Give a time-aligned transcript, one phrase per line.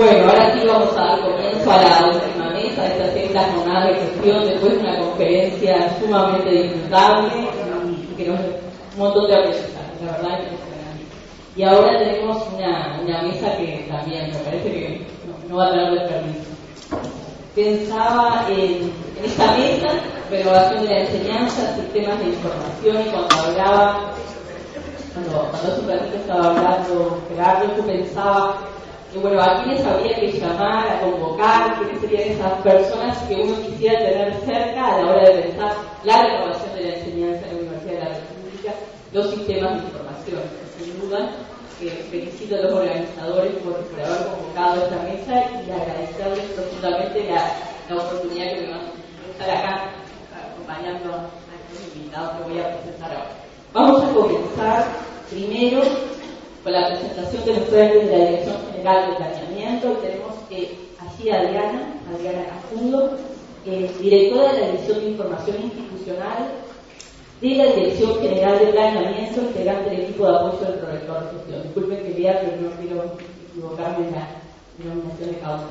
[0.00, 3.86] Bueno, ahora sí vamos a dar comienzo a la última mesa de esta sexta jornada
[3.86, 7.28] de gestión después de una conferencia sumamente disfrutable
[8.08, 10.40] y que nos un montón de aprendizaje, la verdad
[11.54, 15.06] Y ahora tenemos una, mesa que también me parece que
[15.50, 16.54] no, va a tener desperdicio.
[17.54, 19.88] Pensaba en, en esta mesa,
[20.30, 24.12] renovación de la enseñanza, sistemas de información, y cuando hablaba,
[25.12, 28.56] cuando, cuando hace un ratito estaba hablando Gerardo, yo pensaba
[29.12, 33.56] y bueno, a quiénes habría que llamar, a convocar, quiénes serían esas personas que uno
[33.66, 35.72] quisiera tener cerca a la hora de pensar
[36.04, 38.72] la renovación de la enseñanza en la Universidad de la República,
[39.12, 40.40] los sistemas de información.
[40.78, 41.30] Sin duda,
[41.80, 48.54] que felicito a los organizadores por, haber convocado esta mesa y agradecerles profundamente la, oportunidad
[48.54, 49.90] que me van a estar acá
[50.52, 53.30] acompañando a estos invitados que voy a presentar ahora.
[53.72, 54.86] Vamos a comenzar
[55.28, 55.82] primero
[56.62, 59.88] con la presentación de los estudiantes de la Dirección General de Planeamiento.
[59.92, 63.18] Tenemos eh, allí a Adriana, Adriana Cajundo,
[63.66, 66.48] eh, directora de la Dirección de Información Institucional
[67.40, 71.62] de la Dirección General de Planeamiento, integrante del equipo de apoyo del prorector de gestión.
[71.62, 73.16] Disculpen que vea, pero no quiero
[73.48, 74.28] equivocarme en la
[74.76, 75.66] denominación de causa.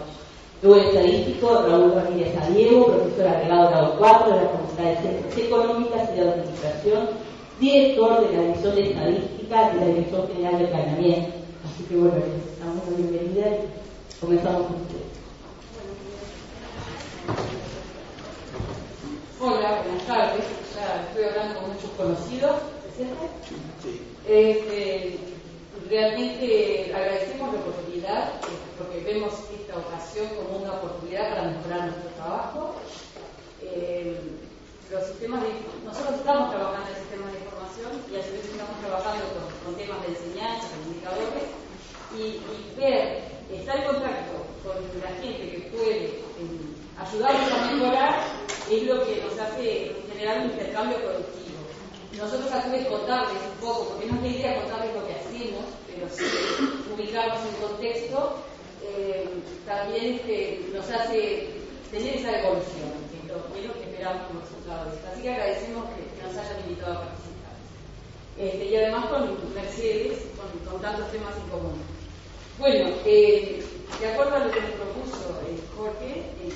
[0.61, 5.37] Luego el estadístico, Raúl Ramírez Adiego, profesor agregado grado 4 de la Facultad de Ciencias
[5.37, 7.28] Económicas y de Administración
[7.59, 11.29] director de la Dirección de Estadística de la Dirección General de Planeamiento.
[11.65, 15.09] Así que bueno, les damos la bienvenida y comenzamos con ustedes.
[19.41, 20.45] Hola, buenas tardes.
[20.75, 22.55] Ya estoy hablando con muchos conocidos.
[22.97, 24.01] Sí.
[24.27, 25.17] Este,
[25.89, 28.31] realmente agradecemos la oportunidad
[28.77, 32.75] porque vemos esta ocasión como una oportunidad para mejorar nuestro trabajo.
[33.61, 34.19] Eh,
[34.91, 35.49] los sistemas de,
[35.85, 39.23] nosotros estamos trabajando en sistemas de información y a su vez estamos trabajando
[39.63, 41.45] con, temas de enseñanza, con indicadores,
[42.17, 42.41] y,
[42.73, 43.21] ver,
[43.53, 46.25] estar en contacto con la gente que puede
[46.97, 48.13] ayudarnos a mejorar
[48.69, 51.61] es lo que nos hace generar un intercambio productivo.
[52.17, 55.65] Nosotros a su contarles un poco, porque no es la idea contarles lo que hacemos,
[55.87, 56.25] pero sí
[56.93, 58.35] ubicarnos en contexto,
[58.83, 59.29] eh,
[59.65, 61.47] también este, nos hace
[61.91, 66.93] tener esa evolución, lo, que esperamos como resultado Así que agradecemos que, nos hayan invitado
[66.93, 67.55] a participar.
[68.37, 71.81] Este, y además con Mercedes, con, tantos temas en común.
[72.57, 73.63] Bueno, eh,
[73.99, 76.53] de acuerdo a lo que nos propuso eh, Jorge, eh,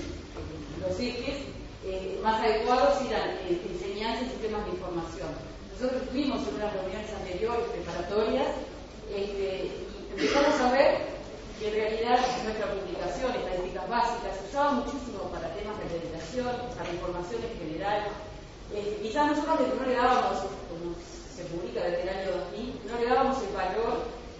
[0.81, 1.53] los ejes
[2.21, 5.27] más adecuados eran enseñanza y sistemas de información.
[5.73, 8.47] Nosotros estuvimos en unas reuniones anteriores, preparatorias,
[9.13, 11.13] este, y empezamos a ver
[11.63, 16.91] que en realidad nuestra publicación, estadísticas básicas, se usaba muchísimo para temas de acreditación, para
[16.91, 18.03] información en general.
[18.75, 23.05] Eh, quizás nosotros no le dábamos, como se publica desde el año 2000, no le
[23.07, 23.95] dábamos el valor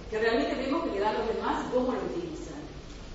[0.09, 2.59] que realmente vemos que le dan los demás y cómo lo utilizan.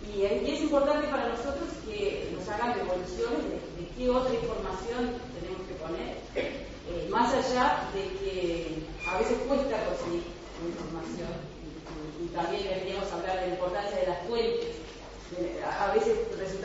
[0.09, 3.45] Y, es importante para nosotros que nos hagan devoluciones
[3.77, 9.85] de, qué otra información tenemos que poner, eh, más allá de que a veces cuesta
[9.85, 10.25] conseguir
[10.65, 11.59] información
[12.21, 14.77] y también deberíamos hablar de la importancia de las fuentes.
[15.63, 15.93] a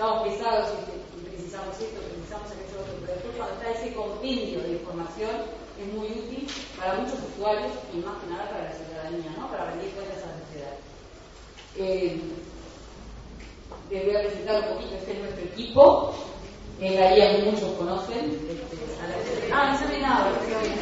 [0.04, 0.70] resultamos pesados
[1.16, 5.32] y precisamos esto, precisamos aquello otro, pero después cuando está ese compendio de información
[5.80, 6.48] es muy útil
[6.78, 9.48] para muchos usuarios y más que nada para la ciudadanía, ¿no?
[9.50, 10.76] para rendir cuentas a la sociedad.
[11.78, 12.20] Eh,
[13.90, 16.14] les voy a presentar un poquito, este es nuestro equipo,
[16.80, 18.28] que en la muchos conocen.
[18.28, 20.76] Este, ah, no se ve nada, no se ve.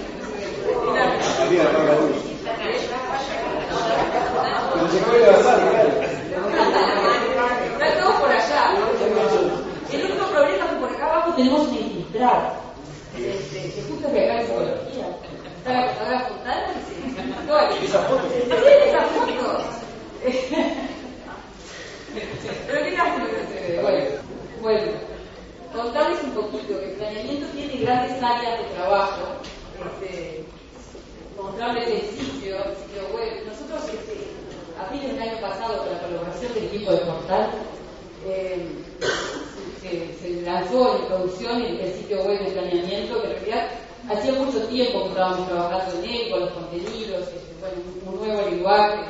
[4.77, 5.59] No se puede avanzar,
[7.81, 8.77] Está todo por allá.
[9.91, 10.71] El único problema es
[11.35, 11.67] que tenemos.
[13.17, 15.07] Este, que justo es de acá en psicología.
[15.57, 16.81] Está la computadora frontal y
[17.79, 18.23] se Esa foto.
[18.27, 19.33] ¿Tiene esa foto?
[22.67, 23.81] Pero qué lástima que se.
[23.81, 24.05] Bueno,
[24.61, 24.91] bueno,
[25.73, 29.21] contarles un poquito que el planeamiento tiene grandes áreas de trabajo.
[30.01, 30.45] Este,
[31.37, 33.45] mostrarles el sitio, el sitio web.
[33.45, 34.15] Nosotros este,
[34.79, 37.49] a fines del año pasado, con la colaboración del equipo de Portal,
[38.25, 38.67] eh,
[39.81, 43.67] se, lanzó en producción el, el, sitio web de planeamiento, que en realidad
[44.09, 47.75] hacía mucho tiempo que estábamos trabajando en él, con los contenidos, este, bueno,
[48.05, 49.01] un, nuevo lenguaje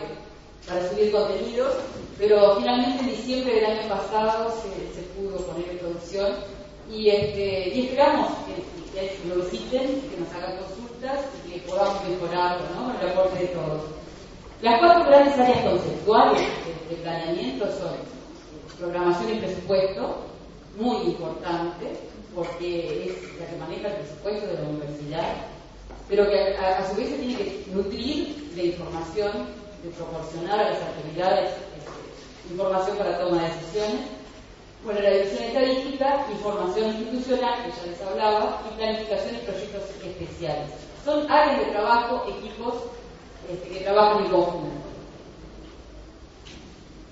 [0.68, 1.76] para subir contenidos,
[2.18, 6.34] pero finalmente en diciembre del año pasado se, pudo poner en producción
[6.90, 8.62] y, este, esperamos que,
[9.28, 13.82] lo visiten, que nos hagan consultas y que podamos mejorarlo con el aporte de todos.
[14.62, 16.42] Las cuatro grandes áreas conceptuales
[16.90, 17.96] de, planeamiento son
[18.78, 20.31] programación y presupuesto,
[20.78, 21.98] muy importante,
[22.36, 25.34] porque es la que maneja el presupuesto de la universidad,
[26.08, 29.48] pero que a, su vez se tiene que nutrir de información,
[29.84, 34.02] de proporcionar a las actividades este, información para toma de decisiones.
[34.84, 40.70] Bueno, la división estadística, información institucional, que ya les hablaba, y planificación y proyectos especiales.
[41.06, 42.74] Son áreas de trabajo, equipos
[43.52, 44.82] este, que trabajan en conjunto.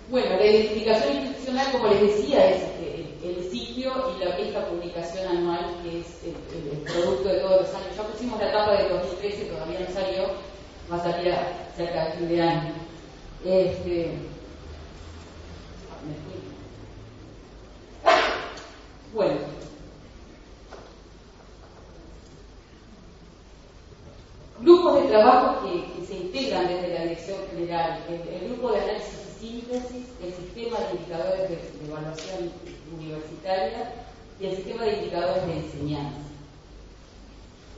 [0.09, 5.37] Bueno, la identificación institucional, como les decía, es este, el, sitio y la, esta publicación
[5.37, 7.95] anual que es el, producto de todos los años.
[7.95, 10.23] Ya pusimos la etapa de 2013, todavía no salió,
[10.91, 11.33] va a salir
[11.75, 12.73] cerca de fin de año.
[13.45, 14.11] Este,
[19.13, 19.39] bueno,
[24.61, 30.05] grupos de trabajo que, se integran desde la Dirección General, el, grupo de análisis síntesis,
[30.23, 32.51] el sistema de indicadores de, evaluación
[32.97, 33.93] universitaria
[34.39, 36.19] y el sistema de indicadores de enseñanza.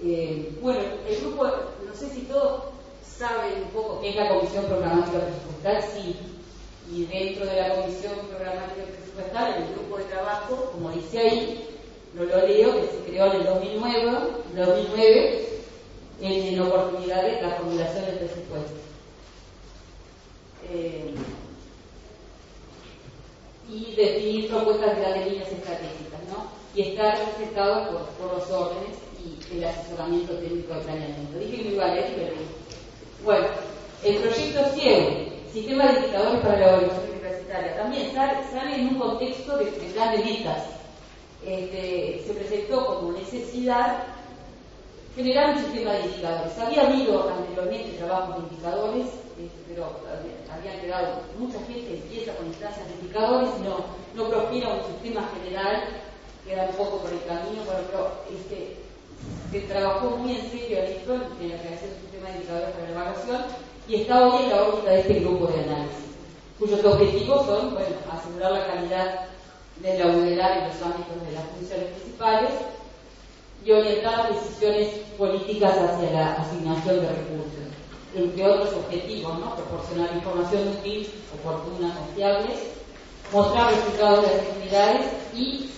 [0.04, 2.64] Eh, bueno, el grupo, no sé si todos
[3.06, 6.16] saben un poco qué es la Comisión Programática Presupuestal, sí,
[6.92, 11.68] y dentro de la Comisión Programática Presupuestal, el grupo de trabajo, como dice ahí,
[12.16, 14.20] no lo leo, que se creó en el 2009,
[14.56, 15.52] 2009
[16.22, 18.74] en, oportunidades la formulación del presupuesto.
[20.70, 21.14] Eh,
[23.72, 26.52] y definir propuestas líneas estratégicas, ¿no?
[26.76, 31.40] Y estar representado por, los órdenes y el asesoramiento técnico de planeamiento.
[31.40, 32.34] Dije a leer, pero
[33.24, 33.48] bueno,
[34.04, 39.58] el proyecto CIEU, Sistema de Indicadores para la Evaluación Universitaria, también sale, en un contexto
[39.58, 40.64] de, plan de metas.
[41.46, 44.04] Este, se presentó como necesidad
[45.16, 46.58] generar un sistema de indicadores.
[46.58, 49.92] Había habido anteriormente trabajos de indicadores, este, pero
[50.62, 55.28] habían quedado, mucha gente empieza con instancias de indicadores y no, no prospera un sistema
[55.34, 55.84] general,
[56.46, 58.78] queda un poco por el camino, pero este,
[59.52, 62.70] se trabajó muy en serio en esto, en la creación de un sistema de indicadores
[62.70, 63.42] para la evaluación,
[63.88, 66.06] y está hoy en la órbita de este grupo de análisis,
[66.60, 69.20] cuyos objetivos son, bueno, asegurar la calidad
[69.82, 72.52] de la UDELAR en los ámbitos de las funciones principales,
[73.64, 77.71] y orientar decisiones políticas hacia la asignación de recursos,
[78.16, 79.56] entre otros objetivos, ¿no?
[79.56, 81.10] proporcionar información útil,
[81.40, 82.50] oportuna, confiable,
[83.32, 85.70] mostrar resultados de las actividades y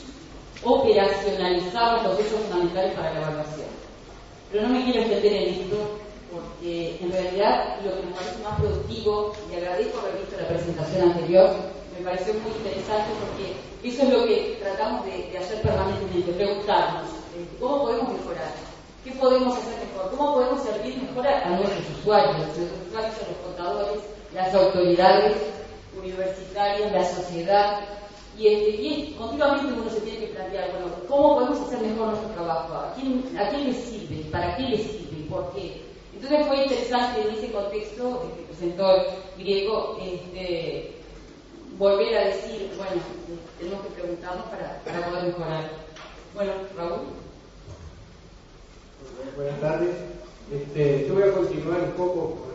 [0.63, 3.67] operacionalizar los procesos fundamentales para la evaluación.
[4.51, 5.77] Pero no me quiero extender en esto
[6.31, 11.11] porque en realidad lo que me parece más productivo, y agradezco haber visto la presentación
[11.11, 11.49] anterior,
[11.97, 17.23] me pareció muy interesante porque eso es lo que tratamos de, de hacer permanentemente, preguntarnos
[17.59, 18.53] ¿Cómo podemos mejorar?
[19.03, 20.11] ¿Qué podemos hacer mejor?
[20.11, 22.37] ¿Cómo podemos servir mejor a, nuestros usuarios?
[22.37, 24.03] Nuestros usuarios son los contadores,
[24.33, 25.37] las autoridades
[25.97, 27.79] universitarias, la sociedad.
[28.37, 32.73] Y, y, continuamente uno se tiene que plantear, bueno, ¿cómo podemos hacer mejor nuestro trabajo?
[32.73, 34.23] ¿A quién, a les sirve?
[34.31, 35.29] ¿Para qué les sirve?
[35.29, 35.81] ¿Por qué?
[36.13, 39.03] Entonces fue interesante en ese contexto que presentó el
[39.37, 40.95] griego este,
[41.77, 43.01] volver a decir, bueno,
[43.59, 45.69] tenemos que preguntarnos para poder mejorar.
[46.33, 47.22] Bueno, Raúl.
[49.31, 49.95] Buenas tardes.
[50.51, 52.47] Este, yo voy a continuar un poco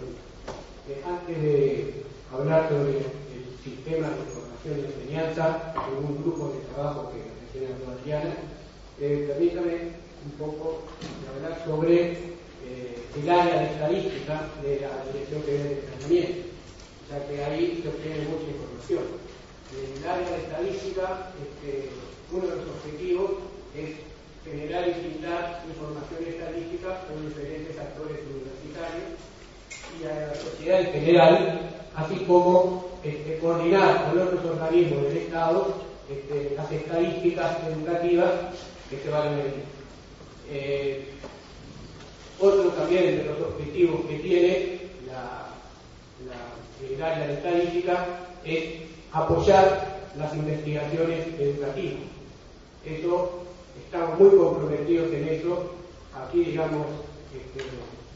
[0.89, 3.05] eh, antes de hablar sobre el
[3.65, 8.35] sistema de información y enseñanza, con un grupo de trabajo que menciona Adriana,
[9.01, 9.73] eh, permítame
[10.25, 10.83] un poco
[11.35, 16.49] hablar sobre eh, el área de estadística de la Dirección que de Entrenamiento,
[17.11, 19.05] ya que ahí se obtiene mucha información.
[19.73, 21.89] En el área de estadística, este,
[22.31, 23.31] uno de los objetivos
[23.75, 24.08] es
[24.50, 29.19] generar y brindar información estadística con diferentes actores universitarios
[30.00, 31.61] y a la sociedad en general,
[31.95, 35.75] así como este, coordinar con otros organismos del Estado
[36.11, 38.31] este, las estadísticas educativas
[38.88, 39.64] que se van a medir.
[40.50, 41.09] Eh,
[42.40, 45.49] otro también de los objetivos que tiene la,
[46.26, 48.07] la, área de estadística
[48.45, 48.64] es
[49.12, 52.00] apoyar las investigaciones educativas.
[52.87, 53.48] Eso
[53.85, 55.71] estamos muy comprometidos en eso.
[56.15, 56.87] Aquí, digamos,
[57.35, 57.65] este,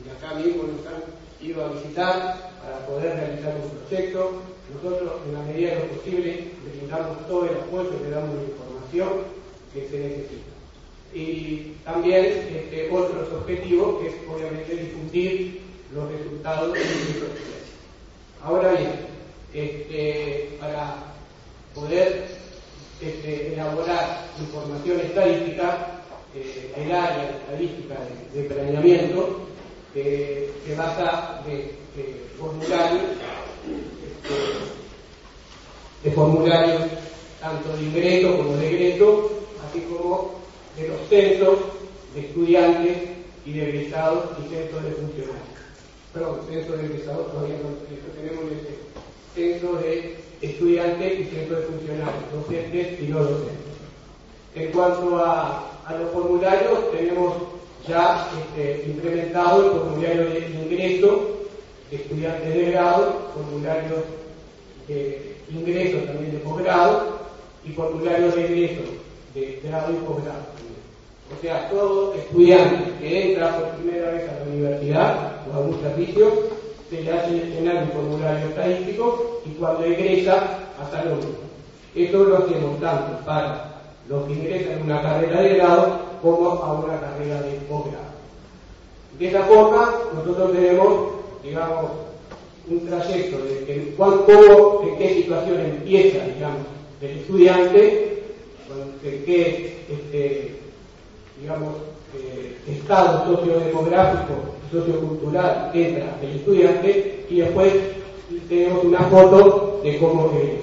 [0.04, 1.02] de acá mismo nos han
[1.40, 4.32] ido a visitar para poder realizar un proyecto.
[4.74, 9.08] Nosotros, en la medida de lo posible, brindamos todo el apoyo, le damos la información
[9.74, 10.52] que se necesita.
[11.14, 15.60] Y también este, otros objetivos, que es obviamente difundir
[15.94, 17.26] los resultados de proyecto.
[18.42, 18.92] Ahora bien,
[19.52, 21.14] este, para
[21.74, 22.41] poder
[23.02, 26.02] este, elaborar información estadística,
[26.34, 27.94] eh, el área de estadística
[28.32, 29.40] de, planeamiento,
[29.92, 31.74] que se basa de,
[32.38, 33.02] formularios,
[34.06, 34.34] este,
[36.08, 36.82] de formularios
[37.40, 39.30] tanto de ingreso como de egreso,
[39.68, 40.34] así como
[40.76, 41.58] de los censos
[42.14, 42.98] de estudiantes
[43.44, 45.42] y de egresados y censos de funcionarios.
[46.14, 47.70] Perdón, censo de egresados todavía no
[48.14, 48.78] tenemos ese
[49.34, 53.72] censo de estudiantes y censo de funcionarios, docentes y no docentes.
[54.54, 55.68] En cuanto a,
[55.98, 57.34] los formularios, tenemos
[57.86, 61.28] ya este, implementado el formulario de ingreso
[61.90, 64.04] de estudiantes de grado, formulario
[64.88, 67.18] de ingreso también de posgrado
[67.64, 68.82] y formulario de ingreso
[69.34, 70.52] de grado y posgrado.
[71.36, 75.80] O sea, todo estudiante que entra por primera vez a la universidad o a un
[75.80, 76.61] servicio
[76.92, 81.32] se le hace llenar un formulario estadístico y cuando egresa hasta lo mismo.
[81.94, 86.72] Esto lo hacemos tanto para los que ingresan a una carrera de grado como a
[86.74, 88.12] una carrera de posgrado.
[89.18, 91.90] De esa forma, nosotros tenemos, digamos,
[92.68, 96.60] un trayecto de cómo, en qué situación empieza, digamos,
[97.00, 98.22] el estudiante,
[99.02, 100.56] en qué, este,
[101.40, 101.74] digamos,
[102.18, 104.34] eh, estado sociodemográfico,
[104.72, 107.72] sociocultural entra el estudiante y después
[108.48, 110.60] tenemos una foto de cómo es.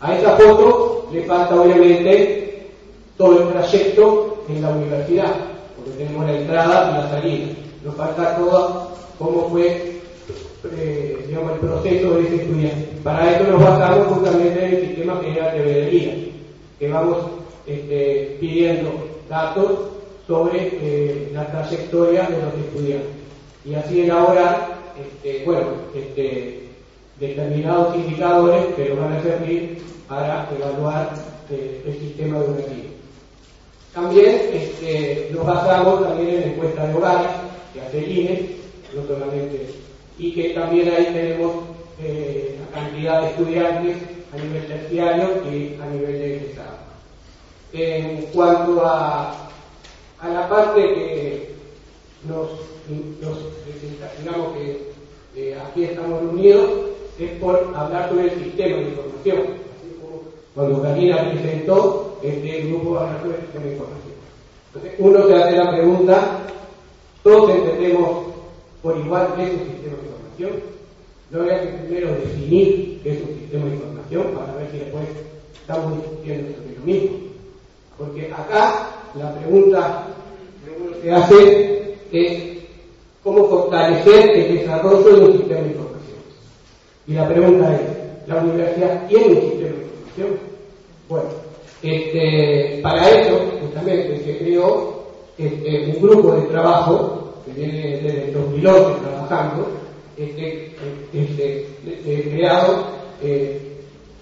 [0.00, 2.68] A esa foto le falta obviamente
[3.16, 5.34] todo el trayecto en la universidad,
[5.76, 7.46] porque tenemos la entrada y la salida.
[7.84, 10.00] Nos falta todo cómo fue
[10.76, 12.88] eh, el proceso de ese estudiante.
[13.02, 16.14] Para eso nos basamos justamente en el sistema general de veeduría,
[16.78, 17.18] que vamos
[17.66, 18.90] este, pidiendo
[19.28, 19.70] datos
[20.26, 23.21] sobre eh, la trayectoria de los estudiantes.
[23.64, 26.68] Y así elaborar, este, bueno, este,
[27.18, 31.10] determinados indicadores que nos van a servir para evaluar
[31.50, 32.88] eh, el sistema educativo.
[33.94, 37.30] También este, nos basamos también en la encuesta de hogares
[37.72, 38.50] que hace INE,
[38.94, 39.66] no solamente,
[40.18, 41.52] y que también ahí tenemos
[42.00, 43.96] eh, la cantidad de estudiantes
[44.32, 46.76] a nivel terciario y a nivel de egresado.
[47.72, 49.42] En cuanto a
[50.22, 51.51] a la parte que
[52.28, 52.50] nos,
[52.88, 56.70] digamos que aquí estamos reunidos,
[57.18, 59.38] es por hablar sobre el sistema de información.
[59.38, 60.20] Así como
[60.54, 64.12] cuando Karina presentó este grupo hablar sobre el sistema de información.
[64.74, 66.38] Entonces, uno se hace la pregunta,
[67.22, 68.26] todos entendemos
[68.82, 70.72] por igual qué es un sistema de información.
[71.30, 75.04] Yo voy a primero definir qué es un sistema de información para ver si después
[75.60, 77.18] estamos discutiendo sobre lo mismo.
[77.98, 80.06] Porque acá la pregunta
[81.02, 81.81] que hace
[82.12, 82.42] es
[83.22, 86.18] cómo fortalecer el desarrollo de un sistema de información.
[87.06, 90.38] Y la pregunta es, ¿la universidad tiene un sistema de información?
[91.08, 91.28] Bueno,
[91.82, 95.02] este, para eso justamente se creó
[95.38, 99.68] este, un grupo de trabajo que viene desde el 2011 trabajando,
[100.16, 100.76] este,
[101.12, 102.86] este, creado
[103.22, 103.60] eh,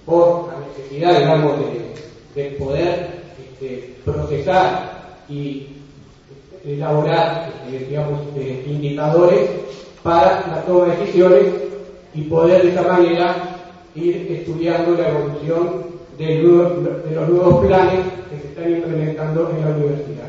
[0.06, 5.66] por la necesidad, digamos, de, de poder este, procesar y
[6.64, 9.50] elaborar, eh, digamos, eh, indicadores
[10.02, 11.44] para la toma de decisiones
[12.14, 13.36] y poder de esa manera
[13.94, 18.00] ir estudiando la evolución de, los nuevos planes
[18.30, 20.28] que se están implementando en la universidad.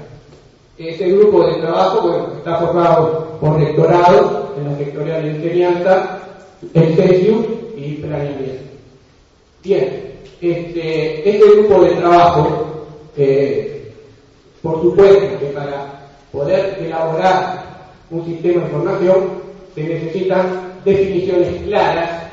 [0.78, 6.20] Ese grupo de trabajo está formado por rectorados en la sectorial de enseñanza,
[6.74, 7.46] el CESIU
[7.76, 8.64] y planeamiento.
[9.64, 10.12] Bien,
[10.42, 12.66] este, este grupo de trabajo,
[13.16, 13.94] eh,
[14.62, 16.01] por supuesto que para
[16.32, 17.64] poder elaborar
[18.10, 19.16] un sistema de información,
[19.76, 22.24] se necesitan definiciones claras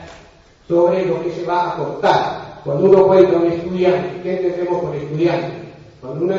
[0.66, 2.60] sobre lo que se va a contar.
[2.64, 5.52] Cuando uno cuenta un estudiante, ¿qué entendemos por estudiante?
[6.00, 6.34] Cuando uno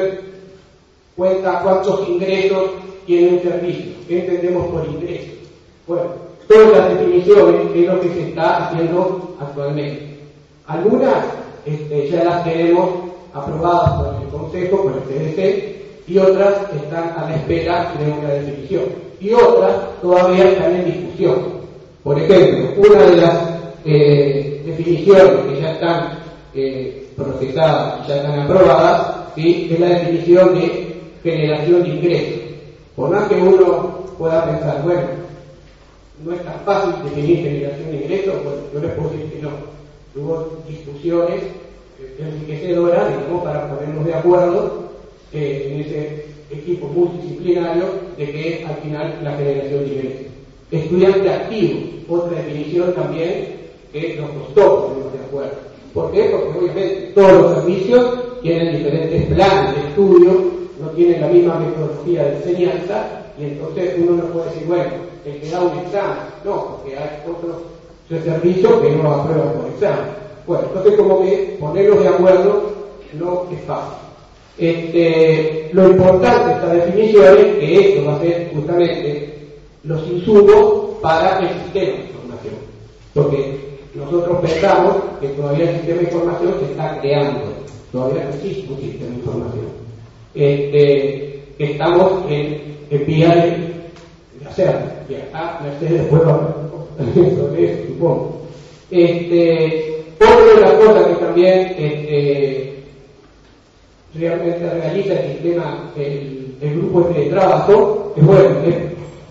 [1.15, 2.71] cuenta cuántos ingresos
[3.05, 5.33] tiene un servicio, ¿qué entendemos por ingresos?
[5.87, 6.03] Bueno,
[6.47, 10.19] todas las definiciones es lo que se está haciendo actualmente.
[10.67, 11.25] Algunas
[11.65, 12.89] este, ya las tenemos
[13.33, 18.29] aprobadas por el Consejo, por el CDC, y otras están a la espera de una
[18.29, 18.83] definición
[19.21, 21.35] y otras todavía están en discusión.
[22.03, 23.37] Por ejemplo, una de las
[23.85, 26.19] eh, definiciones que ya están
[26.55, 32.39] eh, procesadas, ya están aprobadas, es la definición de generación de ingresos.
[32.95, 35.01] Por más que uno pueda pensar, bueno,
[36.25, 39.49] no es tan fácil definir generación de ingresos, bueno, yo les puedo que no.
[40.15, 41.43] Hubo discusiones
[42.17, 43.13] enriquecedoras,
[43.43, 44.88] para ponernos de acuerdo
[45.33, 47.85] en ese equipo multidisciplinario
[48.17, 50.27] de que al final la generación ingresos.
[50.71, 53.59] Estudiante activo, otra definición también
[53.91, 55.57] que los costó ponernos de acuerdo.
[55.93, 56.29] ¿Por qué?
[56.29, 62.23] Porque obviamente todos los servicios tienen diferentes planes de estudio, no tienen la misma metodología
[62.25, 64.91] de enseñanza, y entonces uno no puede decir, bueno,
[65.25, 67.57] el que da un examen, no, porque hay otros
[68.07, 70.11] servicios que no aprueban por examen.
[70.47, 72.61] Bueno, entonces como que ponerlos de acuerdo
[73.13, 74.08] no es fácil.
[74.59, 79.33] Este, lo importante de esta definición es que esto va a ser justamente
[79.83, 82.53] los insumos para el sistema de información.
[83.13, 83.57] Porque
[83.95, 87.41] nosotros pensamos que todavía el sistema de información se está creando,
[87.91, 89.65] todavía no existe un sistema de información.
[90.35, 96.59] Este, estamos en, en vía de hacerlo, y acá Mercedes después va a
[97.15, 98.41] sobre eso, supongo.
[98.91, 102.78] Este, otra de las cosas que también este,
[104.15, 108.49] realmente realiza el sistema, el, grupo este de trabajo, es bueno,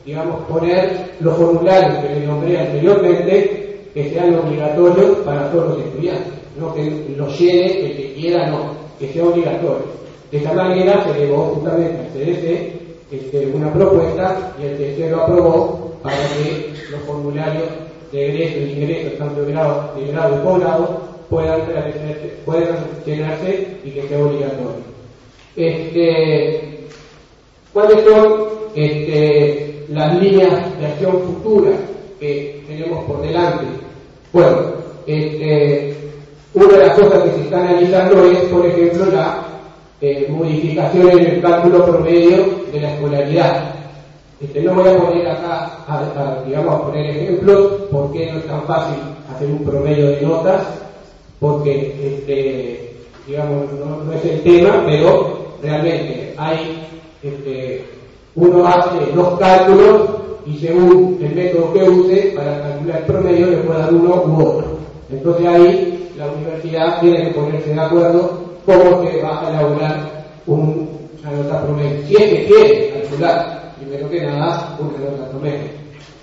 [0.04, 6.32] digamos, poner los formularios que le nombré anteriormente que sean obligatorios para todos los estudiantes,
[6.58, 9.98] no que los llene el que quiera, no, que sea obligatorio.
[10.30, 12.78] De esta manera se elevó justamente al CDC
[13.10, 17.64] este, una propuesta y el TC lo aprobó para que los formularios
[18.12, 21.60] de egreso y ingreso, tanto de grado, de grado y posgrado, puedan,
[22.44, 24.88] puedan llenarse y que sea obligatorio.
[25.56, 26.88] Este,
[27.72, 28.44] ¿Cuáles son
[28.74, 31.74] este, las líneas de acción futuras
[32.18, 33.64] que tenemos por delante?
[34.32, 34.58] Bueno,
[35.06, 35.94] este,
[36.54, 39.44] una de las cosas que se está analizando es, por ejemplo, la
[40.00, 43.74] eh, modificación en el cálculo promedio de la escolaridad.
[44.62, 48.96] No voy a poner acá, digamos, a poner ejemplos, porque no es tan fácil
[49.34, 50.62] hacer un promedio de notas,
[51.40, 52.92] porque, este,
[53.26, 56.86] digamos, no, es el tema, pero realmente hay,
[57.22, 57.84] este,
[58.34, 60.08] uno hace los cálculos
[60.46, 64.42] y según el método que use para calcular el promedio le puede dar uno u
[64.42, 64.78] otro.
[65.10, 71.30] Entonces ahí la universidad tiene que ponerse de acuerdo cómo que va a elaborar una
[71.36, 72.06] nota promedio.
[72.06, 75.78] Si es que quiere calcular, primero que nada, una nota promedio.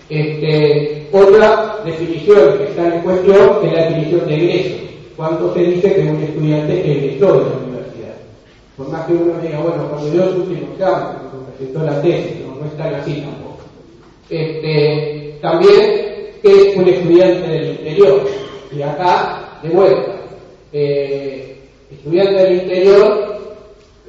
[0.09, 4.84] Este, otra definición que está en cuestión es la definición de egreso.
[5.15, 8.15] ¿Cuánto se dice que un estudiante egresó de la universidad?
[8.75, 12.35] Por más que uno diga, bueno, cuando dio su último examen, cuando presentó la tesis,
[12.45, 13.63] no, no está así tampoco.
[14.29, 16.05] Este, también
[16.43, 18.21] es un estudiante del interior.
[18.75, 20.11] Y acá, de vuelta,
[20.73, 21.57] eh,
[21.89, 23.35] estudiante del interior,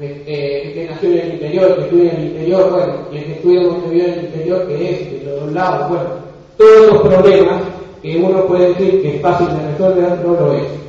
[0.01, 3.33] este, que nació en el interior, que estudia en el interior, bueno, y el que
[3.33, 6.05] estudia en el interior, que es de los dos lados, bueno,
[6.57, 7.62] todos los problemas
[8.03, 10.86] que uno puede decir que es fácil de resolver, no lo es.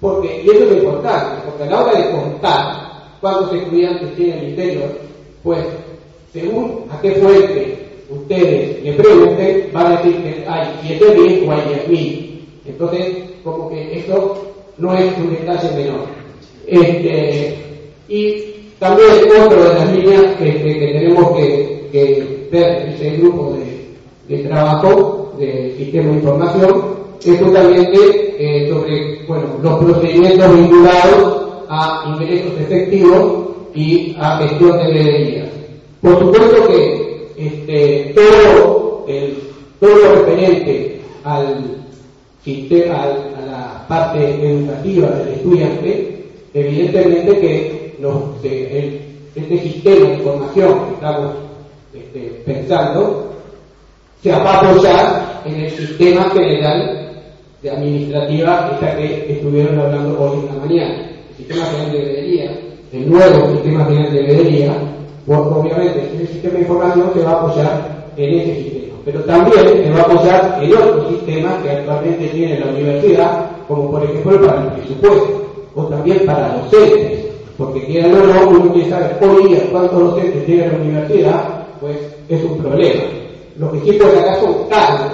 [0.00, 2.86] Porque, y eso es lo importante, porque a la hora de contar
[3.20, 4.90] cuántos estudiantes tiene el interior,
[5.42, 5.60] pues,
[6.32, 11.60] según a qué fuente ustedes le pregunten, van a decir que hay 7.000 o hay
[11.88, 12.40] 10.000.
[12.66, 14.46] Entonces, como que eso
[14.78, 16.00] no es un detalle menor.
[16.66, 17.54] Este,
[18.08, 19.08] y también
[19.40, 23.56] otra de las líneas que, tenemos que, ver en ese grupo
[24.28, 32.04] de, trabajo del sistema de información es justamente eh, sobre bueno, los procedimientos vinculados a
[32.08, 35.48] ingresos efectivos y a gestión de veedurías.
[36.00, 39.38] Por supuesto que este, todo, el,
[39.80, 41.76] todo lo referente al
[42.44, 46.24] sistema, a la parte educativa del estudiante,
[46.54, 47.86] evidentemente que
[49.34, 51.34] este sistema de información que estamos
[51.92, 53.32] este, pensando
[54.22, 57.05] se va a apoyar en el sistema general
[57.62, 61.10] de administrativa, esta que estuvieron hablando hoy en la mañana.
[61.30, 62.58] El sistema de veeduría,
[62.92, 64.72] el nuevo sistema de veeduría,
[65.26, 69.90] obviamente, ese sistema de información se va a apoyar en ese sistema, pero también se
[69.90, 74.62] va a apoyar en otros sistemas que actualmente tiene la universidad, como por ejemplo para
[74.62, 77.26] el presupuesto, o también para docentes,
[77.58, 81.96] porque quieran o no, uno quiere saber hoy día cuántos docentes tiene la universidad, pues
[82.28, 83.02] es un problema.
[83.58, 85.12] Lo que sí puede acá son cargos,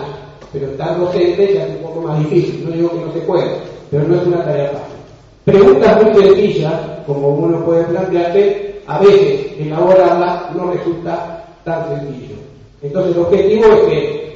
[0.53, 3.47] pero estar docente ya es un poco más difícil, no digo que no se pueda,
[3.91, 4.97] pero no es una tarea fácil.
[5.45, 6.75] Preguntas muy sencillas,
[7.07, 12.37] como uno puede plantearse, a veces elaborarla no resulta tan sencillo.
[12.83, 14.33] Entonces el objetivo es que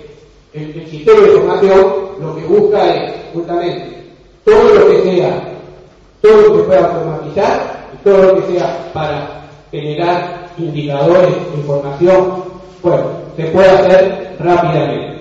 [0.55, 1.87] el, sistema de información
[2.21, 4.05] lo que busca es justamente
[4.45, 5.43] todo lo que sea,
[6.23, 7.77] todo lo que pueda automatizar
[8.07, 12.45] todo lo que sea para generar indicadores, información,
[12.81, 13.05] bueno,
[13.37, 15.16] se puede hacer rápidamente.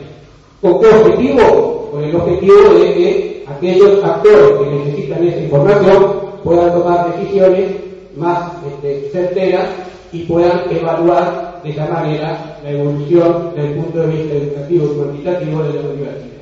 [0.61, 1.89] ¿Con qué objetivo?
[1.91, 7.71] Con el objetivo de que aquellos actores que necesitan esa información puedan tomar decisiones
[8.15, 9.69] más este, certeras
[10.11, 14.97] y puedan evaluar de esa manera la evolución desde el punto de vista educativo y
[14.97, 16.35] cuantitativo de la universidad.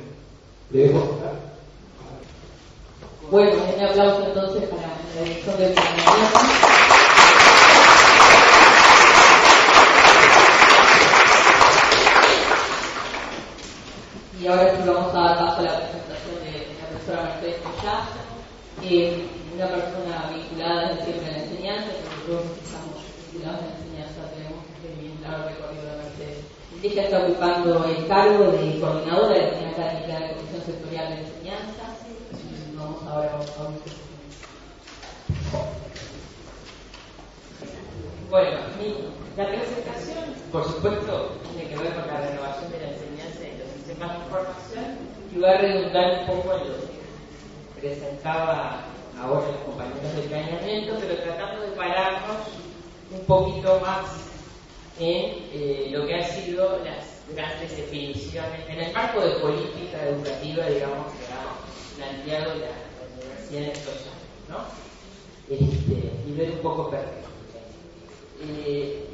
[3.30, 5.74] Bueno, un aplauso entonces para la dirección del
[14.44, 18.20] Y ahora sí vamos a dar paso a la presentación de la profesora Mercedes Collazo,
[18.84, 19.24] eh,
[19.56, 23.00] una persona vinculada siempre a la enseñanza, nosotros estamos
[23.32, 26.44] vinculados a la enseñanza, tenemos un claro recorrido de Mercedes.
[26.84, 31.84] Ella está ocupando el cargo de coordinadora de la Unidad de Comisión Sectorial de Enseñanza.
[32.76, 33.80] Vamos ahora a un
[38.28, 38.60] Bueno,
[39.38, 43.13] la presentación, por supuesto, tiene que ver con la renovación de la enseñanza
[43.98, 44.98] de información
[45.34, 48.84] y va a redundar un poco en lo que presentaba
[49.20, 52.36] ahora los compañeros del planeamiento, pero tratando de pararnos
[53.12, 54.04] un poquito más
[54.98, 57.04] en eh, lo que han sido las
[57.34, 62.70] grandes definiciones, en el marco de política educativa, digamos, que ha planteado la,
[63.16, 64.58] universidad en estos años, ¿no?
[65.48, 67.28] Este, y ver un poco perfecto.
[68.42, 69.06] Eh,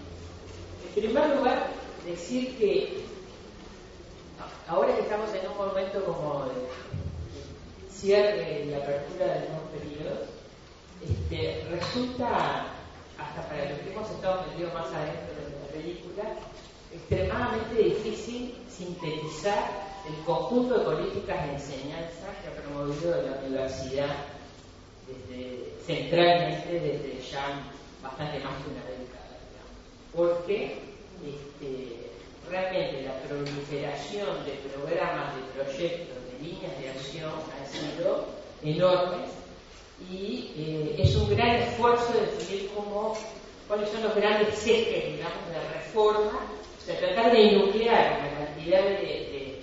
[0.97, 1.71] en primer lugar,
[2.05, 3.05] decir que
[4.71, 10.29] ahora que estamos en un momento como de cierre y apertura de nuevos periodos,
[11.03, 12.67] este, resulta,
[13.19, 16.23] hasta para los que hemos estado metidos más adentro de la película,
[16.93, 24.17] extremadamente difícil sintetizar el conjunto de políticas de enseñanza que ha promovido la universidad
[25.07, 27.61] desde, centralmente desde ya
[28.03, 29.37] bastante más de una década,
[30.15, 30.79] porque
[31.27, 32.10] este,
[32.51, 38.27] realmente la proliferación de programas, de proyectos, de líneas de acción han sido
[38.63, 39.31] enormes
[40.11, 43.17] y eh, es un gran esfuerzo definir cómo,
[43.69, 46.41] cuáles son los grandes ejes, digamos, de reforma,
[46.79, 49.61] o sea, tratar de nuclear una cantidad de,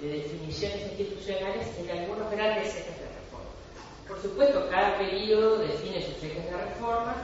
[0.00, 3.50] definiciones institucionales en algunos grandes ejes de reforma.
[4.06, 7.16] Por supuesto, cada periodo define sus ejes de reforma,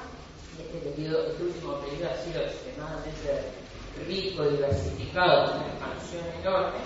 [0.59, 3.64] y este, periodo, este último periodo ha sido extremadamente
[4.07, 6.79] rico, diversificado, con una expansión enorme,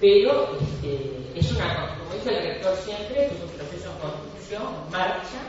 [0.00, 4.90] pero este, es una, como dice el rector siempre, es un proceso en construcción, en
[4.90, 5.40] marcha,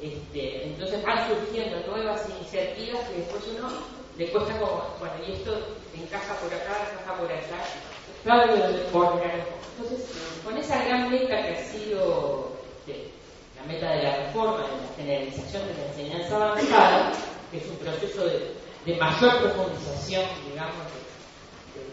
[0.00, 3.68] este, entonces van surgiendo nuevas iniciativas que después uno
[4.18, 5.56] le cuesta como, bueno, y esto
[5.94, 7.64] encaja por acá, encaja por allá,
[8.24, 8.54] claro,
[9.78, 10.10] Entonces,
[10.44, 12.52] con esa gran meta que ha sido
[12.86, 13.10] este,
[13.56, 17.12] la meta de la reforma, de la generalización de la enseñanza avanzada,
[17.50, 20.76] que es un proceso de de mayor profundización, digamos,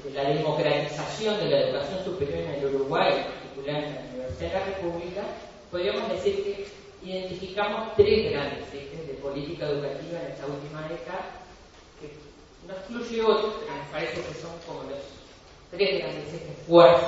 [0.03, 4.47] de, la democratización de la educación superior en el Uruguay, en particular en la Universidad
[4.49, 5.21] de la República,
[5.69, 6.67] podríamos decir que
[7.03, 11.45] identificamos tres grandes ejes de política educativa en esta última década,
[12.01, 12.11] que
[12.67, 14.99] no excluye otros, pero me parece que son como los
[15.71, 17.07] tres grandes ejes fuertes,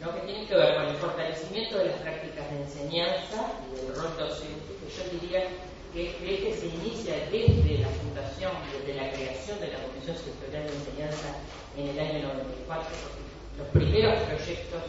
[0.00, 0.14] ¿no?
[0.14, 4.16] que tienen que ver con el fortalecimiento de las prácticas de enseñanza y del rol
[4.16, 5.44] docente, que yo diría
[5.92, 10.64] que este eje se inicia desde la fundación, desde la creación de la Comisión Sectorial
[10.64, 11.36] de Enseñanza
[11.76, 14.82] en el año 94, porque los primeros proyectos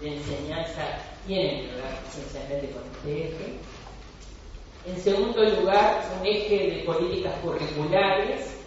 [0.00, 0.82] de enseñanza
[1.26, 3.58] tienen que ver esencialmente con este eje.
[4.86, 8.58] En segundo lugar, un eje de políticas curriculares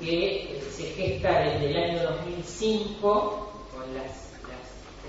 [0.00, 3.00] que, se gesta desde el año 2005
[3.74, 4.04] con la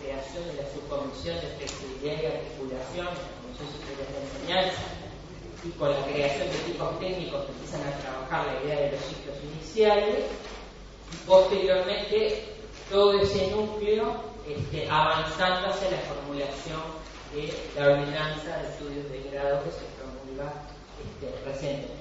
[0.01, 3.07] creación de la subcomisión de flexibilidad y articulación
[5.63, 9.01] y con la creación de equipos técnicos que empiezan a trabajar la idea de los
[9.01, 10.25] ciclos iniciales
[11.11, 12.45] y posteriormente
[12.89, 14.15] todo ese núcleo
[14.47, 16.81] este, avanzando hacia la formulación
[17.33, 20.53] de la ordenanza de estudios de grado que se promulga
[20.97, 21.99] este, recientemente.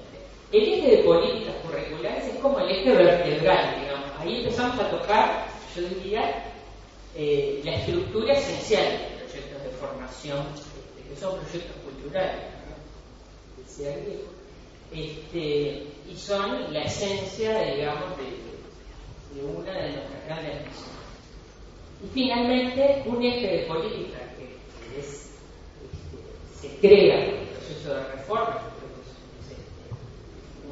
[0.51, 4.09] El eje de políticas curriculares es como el eje vertebral, digamos.
[4.19, 5.45] Ahí empezamos a tocar,
[5.75, 6.45] yo diría,
[7.15, 10.47] eh, la estructura esencial de proyectos de formación
[11.09, 12.41] que son proyectos culturales,
[13.57, 13.95] decía
[14.91, 20.99] este, y son la esencia, digamos, de, una de nuestras grandes misiones.
[22.03, 25.31] Y finalmente, un eje de política que, es,
[25.83, 29.63] este, se crea en el proceso de reforma, que es, este,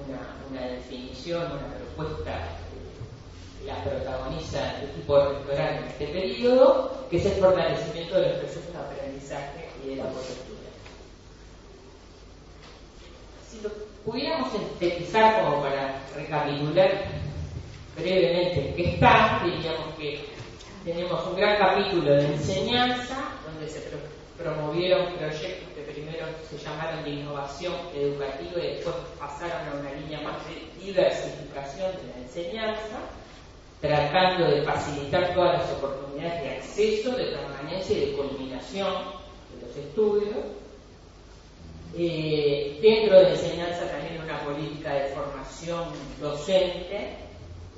[0.08, 2.58] una, una, definición, una propuesta
[3.66, 8.72] la protagoniza el equipo rectoral en este periodo, que es el fortalecimiento de los procesos
[8.72, 10.06] de aprendizaje de la
[13.50, 13.70] Si lo
[14.04, 17.06] pudiéramos sintetizar como para recapitular
[17.96, 20.26] brevemente qué está, diríamos que
[20.84, 23.82] tenemos un gran capítulo de enseñanza, donde se
[24.38, 30.22] promovieron proyectos que primero se llamaron de innovación educativa y después pasaron a una línea
[30.22, 33.00] más de diversificación de la enseñanza.
[33.80, 38.92] tratando de facilitar todas las oportunidades de acceso, de permanencia y de culminación
[39.78, 40.36] estudios.
[41.98, 47.18] Eh, dentro de enseñanza también una política de formación docente,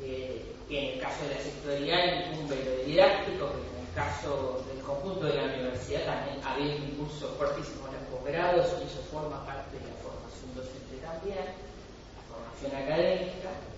[0.01, 4.65] eh, que en el caso de la sectorial incumbe lo didáctico, pero en el caso
[4.67, 9.01] del conjunto de la universidad también había un impulso fuertísimo en los posgrados y eso
[9.11, 13.68] forma parte de la formación docente también, la formación académica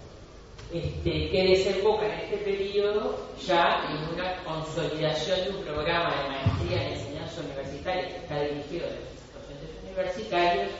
[0.73, 6.87] este, que desemboca en este periodo ya en una consolidación de un programa de maestría
[6.87, 10.71] en enseñanza universitaria que está dirigido a los docentes universitarios,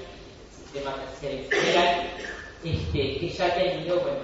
[0.56, 2.08] sistema terciario general,
[2.63, 4.19] este, que ya ha tenido bueno,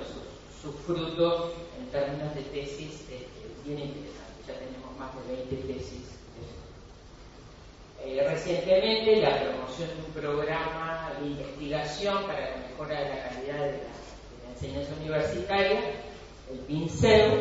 [0.61, 3.27] sus, frutos en términos de tesis este,
[3.65, 4.47] bien interesantes.
[4.47, 6.17] Ya tenemos más de 20 tesis.
[8.05, 13.65] Eh, recientemente la promoción de un programa de investigación para la mejora de la calidad
[13.65, 13.97] de la
[14.57, 15.79] enseñanza universitaria,
[16.51, 17.31] el PINCEU,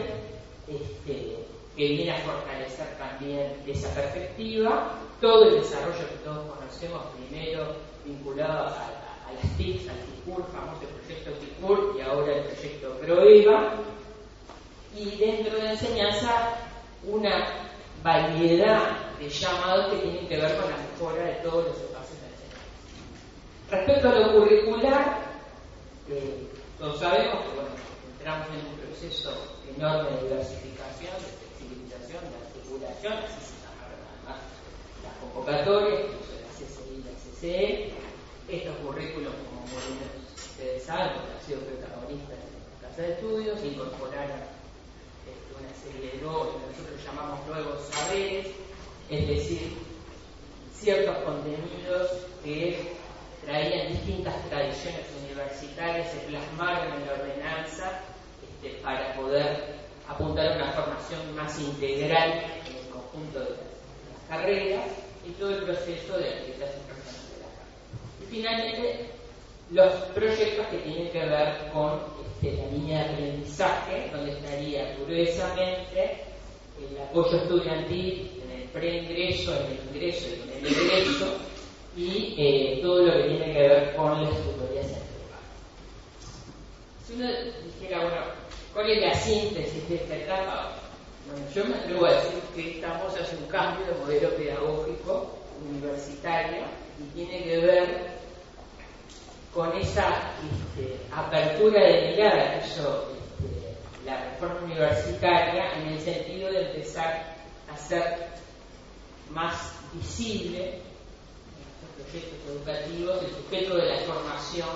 [0.68, 1.36] este,
[1.76, 7.74] que viene a fortalecer también esa perspectiva, todo el desarrollo que todos conocemos, primero
[8.04, 8.90] vinculado a,
[9.34, 13.74] las TICs, al TICUR, famoso proyecto TICUR, y ahora el proyecto PROEVA,
[14.96, 16.54] y dentro de la enseñanza
[17.04, 17.46] una
[18.02, 22.26] variedad de llamados que tienen que ver con la mejora de todos los espacios de
[22.28, 22.56] enseñanza.
[23.70, 25.18] Respecto a lo curricular,
[26.08, 26.46] eh,
[26.78, 27.72] todos sabemos que bueno,
[28.12, 29.32] entramos en un proceso
[29.76, 34.44] enorme de diversificación, de flexibilización, de articulación, así se llamaron además
[35.00, 38.06] las convocatorias, incluso la CCI y la CCE.
[38.48, 44.40] Estos currículos, como ustedes saben, han sido protagonistas en la casa de estudios, incorporaron
[45.24, 48.46] este, una serie de nuevos, que nosotros llamamos nuevos saberes,
[49.08, 49.72] es decir,
[50.76, 52.10] ciertos contenidos
[52.44, 52.96] que
[53.46, 58.00] traían distintas tradiciones universitarias, se plasmaron en la ordenanza
[58.42, 59.76] este, para poder
[60.08, 63.58] apuntar a una formación más integral en el conjunto de las,
[64.28, 64.86] carreras
[65.24, 68.20] y todo el proceso de actividades personas de la carrera.
[68.20, 69.10] Y finalmente,
[69.70, 76.24] los proyectos que tienen que ver con este, la línea de aprendizaje, donde estaría gruesamente
[76.80, 81.38] el apoyo estudiantil en el preingreso, en el ingreso y en el egreso,
[81.96, 84.86] y eh, todo lo que tiene que ver con las tutorías.
[87.06, 87.26] Si uno
[87.64, 88.20] dijera, bueno,
[88.74, 90.72] ¿cuál es la síntesis de esta etapa?
[91.26, 96.64] Bueno, yo me atrevo a decir que estamos hacia un cambio de modelo pedagógico universitario
[97.00, 98.06] y tiene que ver
[99.54, 100.34] con esa
[100.76, 107.36] este, apertura de mirada que hizo este, la reforma universitaria en el sentido de empezar
[107.72, 108.28] a ser
[109.30, 110.82] más visible
[111.96, 114.68] proyectos educativos, el sujeto de la formación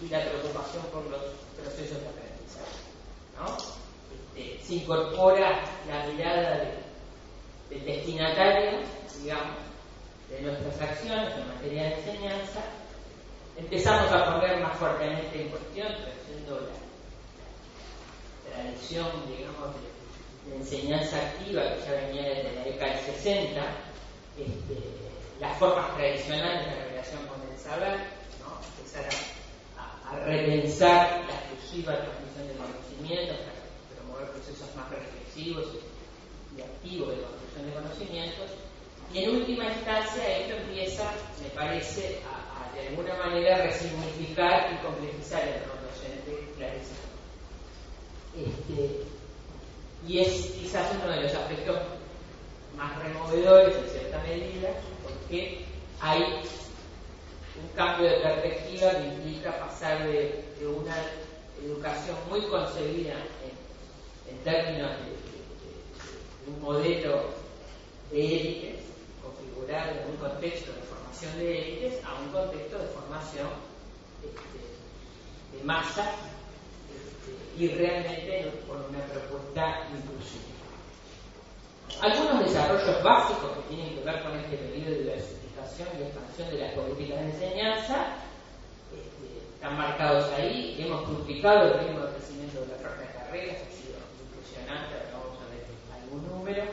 [0.00, 1.20] y la preocupación por los
[1.56, 2.82] procesos de aprendizaje.
[4.34, 6.74] Este, se incorpora la mirada
[7.68, 8.80] del destinatario,
[9.20, 9.56] digamos,
[10.30, 12.60] de nuestras acciones en materia de enseñanza.
[13.56, 16.82] Empezamos a poner más fuertemente en cuestión, trayendo la,
[18.52, 19.74] tradición, digamos,
[20.46, 23.60] de, enseñanza activa que ya venía desde la década del 60,
[24.38, 24.74] este,
[25.42, 27.98] las formas tradicionales de la relación con el saber,
[28.38, 28.62] ¿no?
[28.78, 29.04] empezar
[29.76, 33.58] a, repensar la exclusiva transmisión de conocimientos para
[33.90, 38.50] promover procesos más reflexivos y, activos de construcción de conocimientos.
[39.12, 41.10] Y en última instancia esto empieza,
[41.42, 47.02] me parece, a, de alguna manera resignificar y complejizar el rol docente clarísimo.
[48.36, 49.02] Este,
[50.06, 51.78] y es quizás uno de los aspectos
[52.76, 54.70] más removedores en cierta medida
[55.32, 55.64] que
[55.98, 60.94] hay un cambio de perspectiva que implica pasar de, una
[61.64, 63.14] educación muy concebida
[64.28, 67.30] en, términos de, un modelo
[68.10, 68.84] de élites,
[69.22, 73.48] configurado en un contexto de formación de élites, a un contexto de formación
[74.22, 76.10] este, de masa
[76.92, 80.41] este, y realmente con una propuesta inclusiva.
[82.00, 86.58] Algunos desarrollos básicos que tienen que ver con este periodo de diversificación y expansión de
[86.58, 87.96] las políticas de enseñanza
[88.90, 90.76] este, están marcados ahí.
[90.80, 95.30] Hemos duplicado el ritmo de crecimiento de la oferta de carreras, ha sido impresionante, ahora
[95.30, 95.62] vamos a ver
[95.94, 96.64] algún número.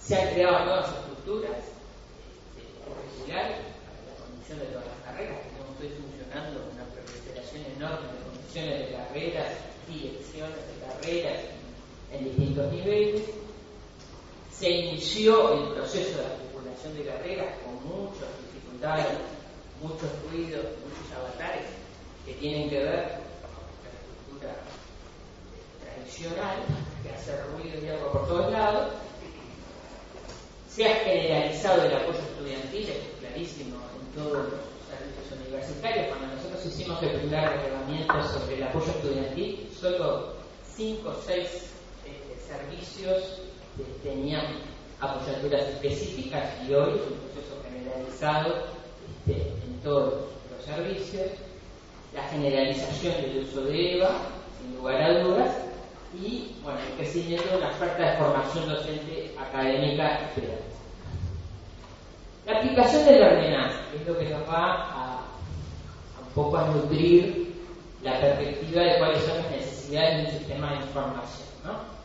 [0.00, 1.58] Se han creado nuevas estructuras
[2.56, 5.36] este, curriculares para la condición de todas las carreras.
[5.52, 9.48] Tenemos hoy funcionando una proliferación enorme de condiciones de carreras,
[9.84, 11.40] direcciones de carreras
[12.08, 13.47] en distintos niveles
[14.58, 19.06] se inició el proceso de articulación de carreras con muchas dificultades,
[19.80, 21.66] muchos ruidos, muchos avatares
[22.26, 24.56] que tienen que ver con la estructura
[25.96, 26.56] excepcional,
[27.04, 28.94] que hace ruido y algo por todos lados.
[30.68, 36.06] Se ha generalizado el apoyo estudiantil, es clarísimo, en todos los servicios universitarios.
[36.08, 40.34] Cuando nosotros hicimos el primer relevamiento sobre el apoyo estudiantil, solo
[40.74, 41.46] cinco o seis
[42.04, 43.40] este, servicios
[44.02, 44.44] tenían
[45.00, 48.54] apoyaturas específicas y hoy es un proceso generalizado
[49.26, 50.14] este, en todos
[50.50, 51.26] los servicios.
[52.14, 54.10] La generalización del uso de EVA,
[54.60, 55.56] sin lugar a dudas,
[56.14, 60.58] y bueno, el crecimiento de una oferta de formación docente académica esperada.
[62.46, 65.20] La aplicación de la ordenanza, es lo que nos va a,
[66.26, 67.54] un poco a nutrir
[68.02, 71.48] la perspectiva de cuáles son las necesidades de un sistema de información.
[71.64, 71.97] ¿no?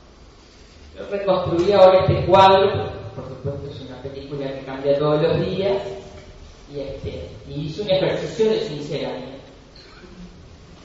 [0.98, 5.82] Yo reconstruí ahora este cuadro, por supuesto es una película que cambia todos los días,
[6.72, 9.44] y, este, y hice un ejercicio de sinceramiento.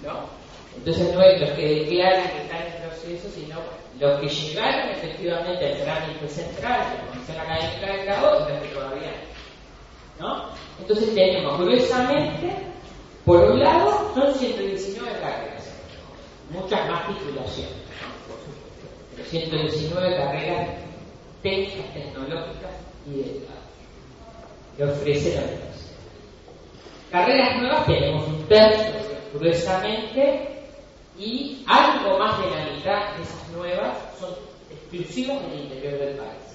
[0.03, 0.39] ¿no?
[0.77, 3.57] Entonces no es los que declaran que están en proceso, sino
[3.99, 8.69] los que llegaron efectivamente al trámite central, la Comisión Académica de Cabo, y los que
[8.75, 9.13] todavía
[10.21, 10.45] no.
[10.81, 12.53] Entonces tenemos gruesamente,
[13.25, 15.69] por un lado, son 119 carreras,
[16.51, 17.75] muchas más titulaciones,
[19.25, 20.69] 119 carreras
[21.43, 22.73] técnicas, tecnológicas
[23.07, 23.41] y de
[24.77, 25.69] que ofrece la universidad.
[27.11, 28.93] Carreras nuevas tenemos un tercio,
[29.35, 30.49] gruesamente,
[31.19, 34.31] y algo más de la mitad de esas nuevas son
[34.71, 36.49] exclusivas del interior del país.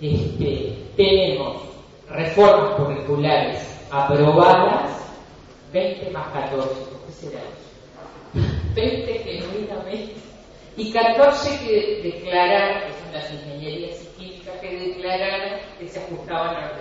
[0.00, 1.62] Este, tenemos
[2.08, 3.60] reformas curriculares
[3.90, 4.90] aprobadas,
[5.72, 6.70] 20 más 14,
[7.06, 8.48] ¿qué será eso?
[8.74, 10.14] 20 genuinamente,
[10.76, 16.56] y 14 que declararon, que son las ingenierías y químicas, que declararon que se ajustaban
[16.56, 16.72] a la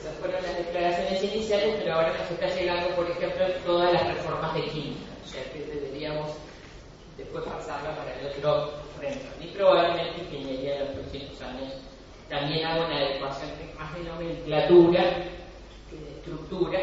[0.00, 4.54] esas fueron las declaraciones iniciales, pero ahora nos está llegando, por ejemplo, todas las reformas
[4.54, 6.30] de química, o sea que deberíamos
[7.18, 9.26] después pasarla para el otro frente.
[9.42, 11.74] Y probablemente ingeniería en los próximos años
[12.30, 15.02] también haga una adecuación que más de nomenclatura
[15.90, 16.80] que de estructura,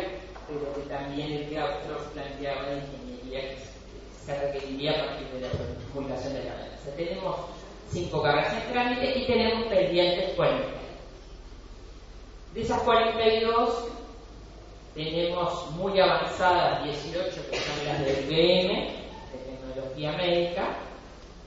[0.47, 3.76] pero que también el otros planteaba de ingeniería que
[4.27, 5.47] se requeriría a partir de la
[5.93, 6.91] promulgación de la balanza.
[6.97, 7.35] Tenemos
[7.89, 10.67] cinco cargas en trámite y tenemos pendientes 40.
[12.53, 13.85] De esas 42,
[14.93, 18.73] tenemos muy avanzadas 18 que son las del PM,
[19.31, 20.75] de tecnología médica,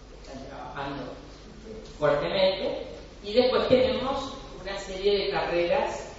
[0.08, 1.02] que están trabajando
[1.98, 2.86] fuertemente,
[3.22, 6.14] y después tenemos una serie de carreras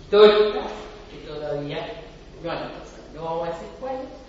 [0.00, 0.70] históricas
[1.10, 2.02] que todavía
[2.42, 2.72] no han
[3.14, 4.25] No vamos a decir cuáles,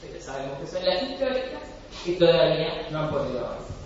[0.00, 1.62] pero sabemos que son las históricas
[2.04, 3.76] que todavía no han podido avanzar.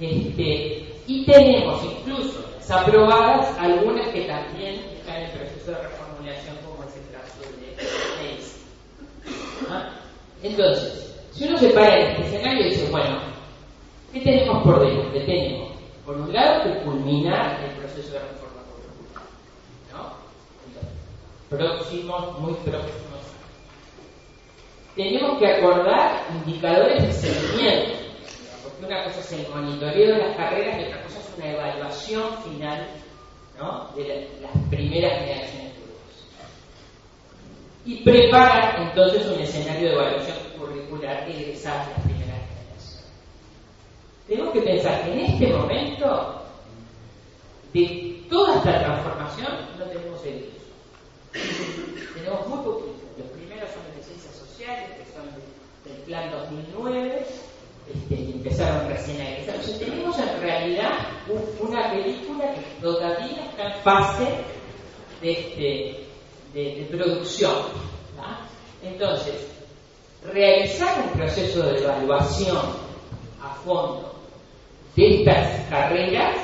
[0.00, 6.96] Este, y tenemos incluso aprobadas, algunas que también están en proceso de reformulación, como es
[6.96, 8.56] el caso de EIS.
[9.68, 9.90] ¿Ah?
[10.42, 13.18] Entonces, si uno se para en este escenario y dice, bueno,
[14.12, 15.20] ¿qué tenemos por delante?
[15.20, 15.72] Tenemos,
[16.06, 18.62] por un lado, que culminar el proceso de reforma.
[19.92, 21.56] ¿no?
[21.56, 23.12] próximos, muy próximos
[24.96, 27.98] tenemos que acordar indicadores de seguimiento,
[28.62, 32.88] porque una cosa es el monitoreo de las carreras y otra cosa una evaluación final
[33.96, 36.26] de las primeras generaciones de grupos.
[37.84, 43.04] Y preparar entonces un escenario de evaluación curricular egresada de las primeras generaciones.
[44.26, 46.42] Tenemos que pensar que en este momento,
[47.72, 50.62] de toda esta transformación, no tenemos heridos.
[52.14, 53.02] tenemos muy poquitos.
[53.18, 54.31] Los primeros son de ciencias
[54.66, 55.28] que son
[55.84, 57.26] del plan 2009
[57.92, 59.56] este, empezaron recién a egresar.
[59.56, 60.92] Entonces tenemos en realidad
[61.58, 64.28] una película que todavía está en fase
[65.20, 66.06] de, este,
[66.54, 67.56] de, producción.
[68.84, 69.48] Entonces,
[70.32, 72.58] realizar un proceso de evaluación
[73.42, 74.14] a fondo
[74.96, 76.36] de estas carreras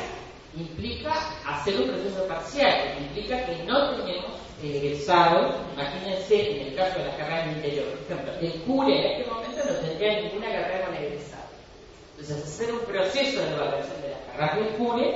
[0.57, 1.12] implica
[1.46, 7.16] hacer un proceso parcial, implica que no tenemos egresados, imagínense en el caso de la
[7.16, 10.94] carrera en interior, por ejemplo, el CURE en este momento no tendría ninguna carrera con
[10.96, 11.44] egresado.
[12.13, 15.15] Entonces, hacer un proceso de evaluación de las carreras del CURE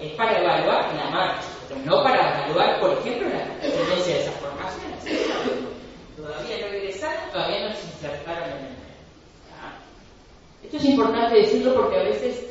[0.00, 4.34] es para evaluar la marcha, pero no para evaluar, por ejemplo, la tendencia de esas
[4.36, 5.04] formaciones.
[6.16, 8.82] Todavía no egresaron, todavía no se insertaron en el
[10.64, 12.46] Esto es importante decirlo porque a veces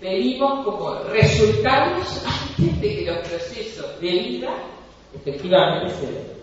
[0.00, 2.22] pedimos como resultados
[2.58, 4.54] antes de que los procesos de vida
[5.20, 6.36] efectivamente.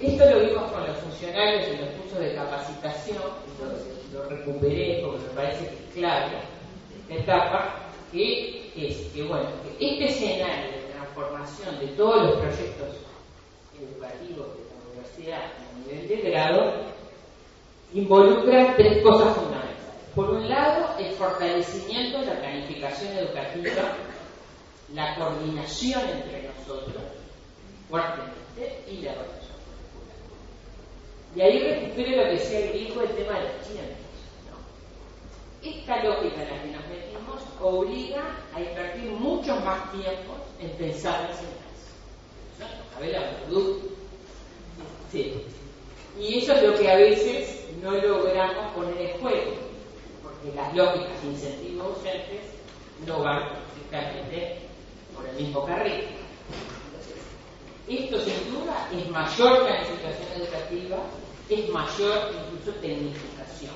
[0.00, 5.22] Esto lo vimos con los funcionarios en los cursos de capacitación, lo, lo recuperé porque
[5.22, 6.36] me parece que es clave
[7.08, 7.74] esta etapa,
[8.12, 9.48] que es que, bueno,
[9.78, 12.96] que este escenario de transformación de todos los proyectos
[13.80, 16.72] educativos, de universidad a nivel de grado
[17.92, 19.74] involucra tres cosas fundamentales.
[20.14, 23.96] Por un lado, el fortalecimiento de la planificación educativa,
[24.92, 27.02] la coordinación entre nosotros,
[27.88, 29.56] fuertemente, y la evaluación
[29.94, 31.36] curricular.
[31.36, 34.04] Y ahí recupero lo que decía el griego, el tema de los tiempos.
[35.62, 41.20] Esta lógica en la que nos metimos obliga a invertir mucho más tiempo en pensar
[41.22, 41.64] en enseñanza.
[42.60, 42.96] ¿No?
[42.96, 43.30] A ver la
[45.10, 45.44] Sí.
[46.18, 49.52] Y eso es lo que a veces no logramos poner en juego,
[50.22, 52.42] porque las lógicas de incentivos docentes
[53.06, 53.42] no van
[53.84, 54.58] exactamente
[55.14, 56.04] por el mismo carril.
[57.88, 60.96] esto sin duda es mayor planificación educativa,
[61.48, 63.74] es mayor incluso tecnificación.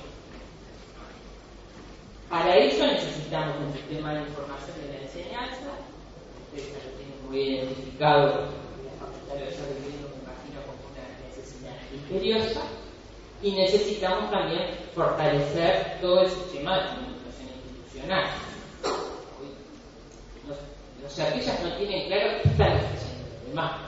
[2.28, 5.70] Para eso necesitamos un sistema de información de la enseñanza,
[6.52, 8.48] ustedes lo tienen muy identificado,
[9.28, 12.62] la de como una necesidad imperiosa,
[13.42, 18.30] y necesitamos también fortalecer todo el sistema de comunicación institucional.
[21.08, 23.80] Los, los artistas no tienen claro qué están haciendo los demás.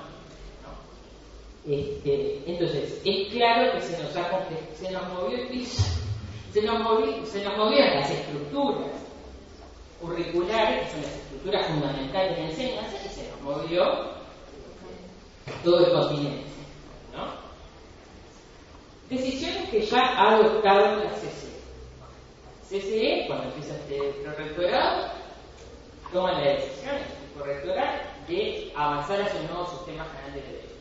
[1.69, 5.83] Este, entonces, es claro que se nos, ha, se nos movió el piso
[6.53, 8.91] se nos, movían, se nos movían las estructuras
[10.01, 13.85] curriculares, que son las estructuras fundamentales de enseñanza, y se nos movió
[15.63, 16.51] todo el continente.
[17.15, 17.27] ¿no?
[19.09, 21.51] Decisiones que ya ha adoptado la CCE.
[22.69, 25.20] CCE, cuando empieza este prorectorado,
[26.13, 30.75] toma la decisión, el correctoral, de avanzar hacia un nuevo sistema general de derecho.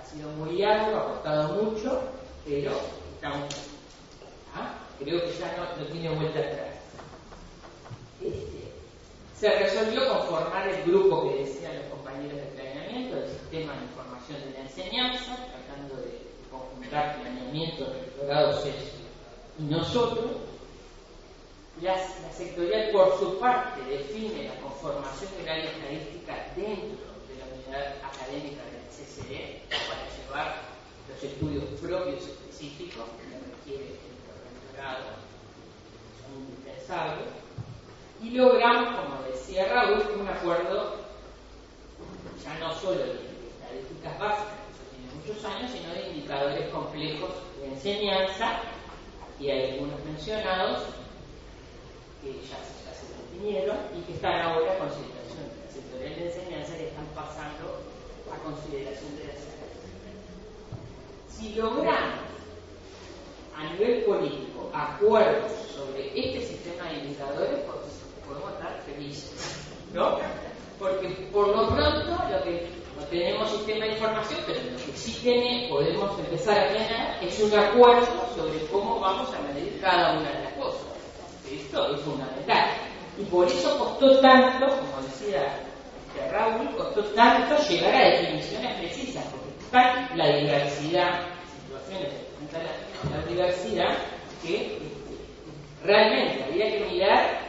[0.00, 2.02] Ha sido muy largo, ha costado mucho,
[2.44, 2.72] pero
[3.14, 3.70] estamos
[4.54, 4.74] ¿Ah?
[4.98, 6.74] Creo que ya no, tiene vuelta atrás.
[8.20, 8.72] Este,
[9.38, 14.42] se resolvió conformar el grupo que decían los compañeros de planeamiento, el sistema de información
[14.44, 16.20] de la enseñanza, tratando de
[16.50, 18.60] conjuntar planeamiento, rectorado,
[19.58, 20.49] y nosotros.
[21.82, 21.96] La,
[22.30, 28.60] sectorial, por su parte, define la conformación del área estadística dentro de la unidad académica
[28.68, 30.62] del CCD para llevar
[31.08, 33.96] los estudios propios específicos que requiere
[36.20, 37.28] son indispensables,
[38.22, 40.96] y logramos, como decía Raúl, un acuerdo
[42.44, 43.20] ya no solo de
[43.56, 48.60] estadísticas básicas, que eso tiene muchos años, sino de indicadores complejos de enseñanza,
[49.38, 50.84] y algunos mencionados
[52.22, 56.76] que ya, se definieron y que están ahora a consideración de la sectorial de enseñanza
[56.76, 57.80] que están pasando
[58.28, 59.34] a consideración de la
[61.28, 62.30] Si logramos
[63.56, 67.60] a nivel político acuerdos sobre este sistema de indicadores,
[68.26, 69.56] podemos estar felices.
[69.92, 70.18] ¿No?
[70.78, 75.18] Porque por lo pronto lo que no tenemos sistema de información, pero lo que sí
[75.22, 78.06] tiene, podemos empezar a tener es un acuerdo
[78.36, 80.89] sobre cómo vamos a medir cada una de las cosas.
[81.50, 82.70] Esto es fundamental.
[83.18, 85.60] Y por eso costó tanto, como decía
[86.08, 91.20] este Raúl, costó tanto llegar a definiciones precisas, porque está la diversidad,
[91.62, 92.12] situaciones
[92.52, 93.96] la, la diversidad
[94.42, 94.78] que
[95.84, 97.40] realmente había que mirar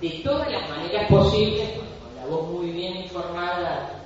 [0.00, 3.98] de todas las maneras posibles, con la voz muy bien informada,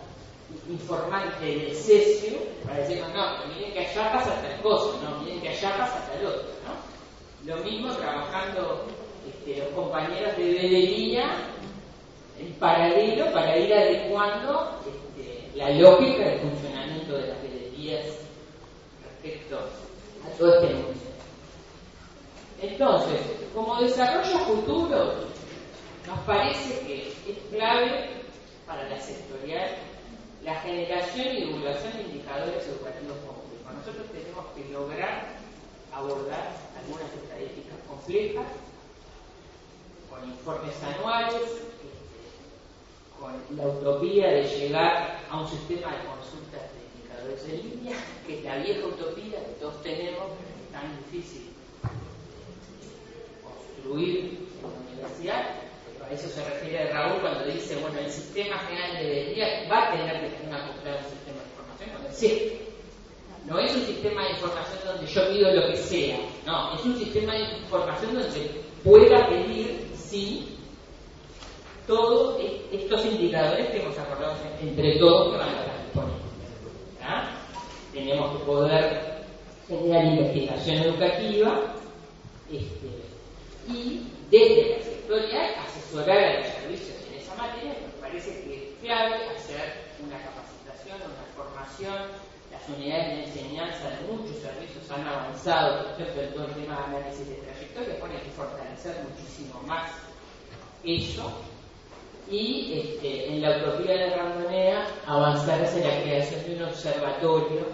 [0.69, 5.49] informante del cesio, para decir, no, miren que allá pasa tal cosa, no, miren que
[5.49, 7.55] allá pasa tal otra, ¿no?
[7.55, 8.87] Lo mismo trabajando
[9.27, 11.25] este, los compañeros de velería
[12.39, 18.07] en paralelo para ir adecuando este, la lógica del funcionamiento de las velerías
[19.05, 21.01] respecto a todo este mundo.
[22.61, 23.21] Entonces,
[23.55, 25.15] como desarrollo futuro,
[26.07, 28.11] nos parece que es clave
[28.67, 29.71] para la sectorial
[30.45, 33.75] la generación y divulgación de indicadores educativos complejos.
[33.79, 35.37] Nosotros tenemos que lograr
[35.95, 36.51] abordar
[36.83, 38.47] algunas estadísticas complejas,
[40.13, 41.43] con informes anuales,
[43.19, 47.97] con la utopía de llegar a un sistema de consultas de indicadores en línea,
[48.27, 51.51] que es la vieja utopía que todos tenemos, pero es tan difícil
[53.43, 55.45] construir en la universidad.
[56.05, 60.21] A eso se refiere Raúl cuando dice, bueno, el sistema general debería, va a tener
[60.21, 62.13] que tener acoplado un sistema de información.
[62.13, 62.59] sí,
[63.47, 66.99] no es un sistema de información donde yo pido lo que sea, no, es un
[66.99, 70.59] sistema de información donde pueda pedir sí
[71.87, 72.39] todos
[72.71, 76.23] estos indicadores que hemos acordado entre todos que van a estar disponibles.
[77.93, 79.25] Tenemos que poder
[79.67, 81.75] generar investigación educativa
[82.51, 82.89] este,
[83.69, 88.79] y desde la sectorial asesorar a los servicios en esa materia, nos parece que es
[88.81, 92.32] clave hacer una capacitación, una formación
[92.69, 98.01] unidades de enseñanza de muchos servicios han avanzado, todo el tema de análisis de trayectoria,
[98.01, 99.91] pone que fortalecer muchísimo más
[100.85, 101.33] eso.
[102.31, 107.67] Y este, en la utopía de Randonea avanzar hacia la creación de un observatorio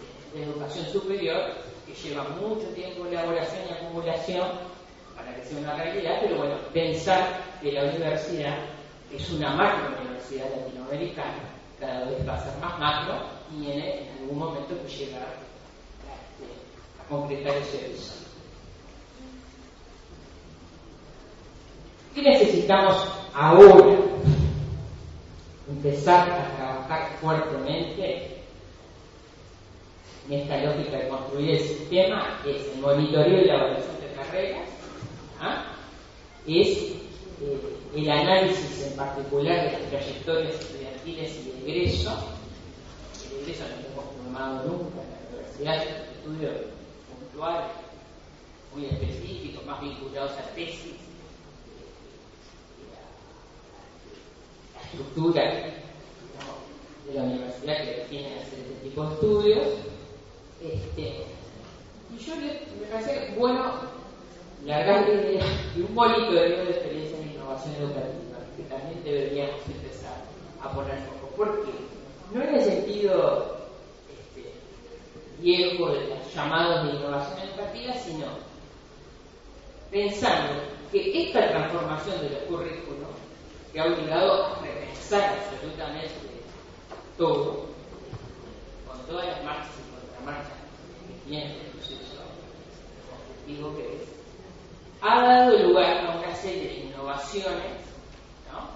[0.00, 1.52] este, de educación superior
[1.86, 4.48] que lleva mucho tiempo de elaboración y acumulación
[5.14, 8.58] para que sea una realidad, pero bueno, pensar que la universidad
[9.14, 11.38] es una macro universidad latinoamericana,
[11.80, 17.08] cada vez va a ser más macro, tiene en algún momento que llegar a, este,
[17.08, 18.18] concretar ese deseo.
[22.14, 23.96] ¿Qué necesitamos ahora?
[25.68, 28.38] Empezar a trabajar fuertemente
[30.28, 34.68] en esta lógica de construir el sistema es el monitoreo y la evaluación de carreras,
[35.40, 35.72] ¿ah?
[36.46, 37.60] es eh,
[37.94, 42.37] el análisis en particular de las trayectorias estudiantiles y de egreso.
[43.48, 46.50] El egreso no hemos formado nunca en la universidad, es un estudio
[47.08, 47.64] puntual,
[48.74, 50.92] muy específico, más vinculados a tesis
[54.84, 55.42] estructura
[57.06, 59.66] de la universidad que define hacer este tipo de estudios.
[60.62, 61.24] Este,
[62.14, 63.72] y yo me parece bueno
[64.66, 65.44] la gran idea
[65.74, 70.22] de un monitoreo de experiencia en innovación educativa, que también deberíamos empezar
[70.62, 71.34] a poner foco.
[71.34, 71.97] ¿Por qué?
[72.32, 73.56] No en el sentido
[74.10, 74.52] este,
[75.40, 78.26] viejo de los llamados de innovación educativa, sino
[79.90, 80.62] pensando
[80.92, 83.08] que esta transformación de los currículos
[83.72, 86.10] que ha obligado a repensar absolutamente
[87.16, 87.66] todo,
[88.86, 90.52] con todas las marchas y contramarchas
[91.06, 92.22] que tiene el proceso
[93.08, 94.08] constructivo que es,
[95.00, 97.72] ha dado lugar a una serie de innovaciones
[98.52, 98.68] ¿no?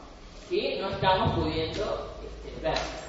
[0.49, 3.02] que no estamos pudiendo este, ver,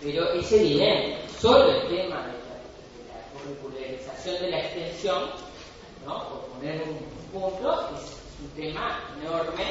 [0.00, 2.54] Pero es evidente, solo el tema de la,
[3.08, 5.30] la curricularización de la extensión,
[6.04, 6.28] ¿no?
[6.28, 6.98] por poner un
[7.32, 9.64] punto, es un tema enorme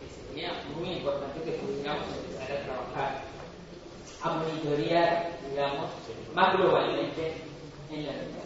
[0.00, 3.22] que sería muy importante que pudiéramos empezar a trabajar,
[4.22, 5.90] a monitorear, digamos,
[6.34, 7.34] más globalmente
[7.90, 8.44] en la universidad.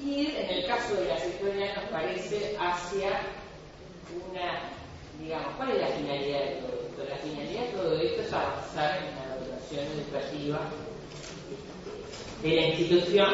[0.00, 3.20] Y en el caso de las historias nos parece hacia
[4.30, 4.70] una,
[5.20, 7.04] digamos, ¿cuál es la finalidad de todo esto?
[7.08, 7.16] La
[8.40, 10.60] avanzar en la evaluación educativa
[12.42, 13.28] de la institución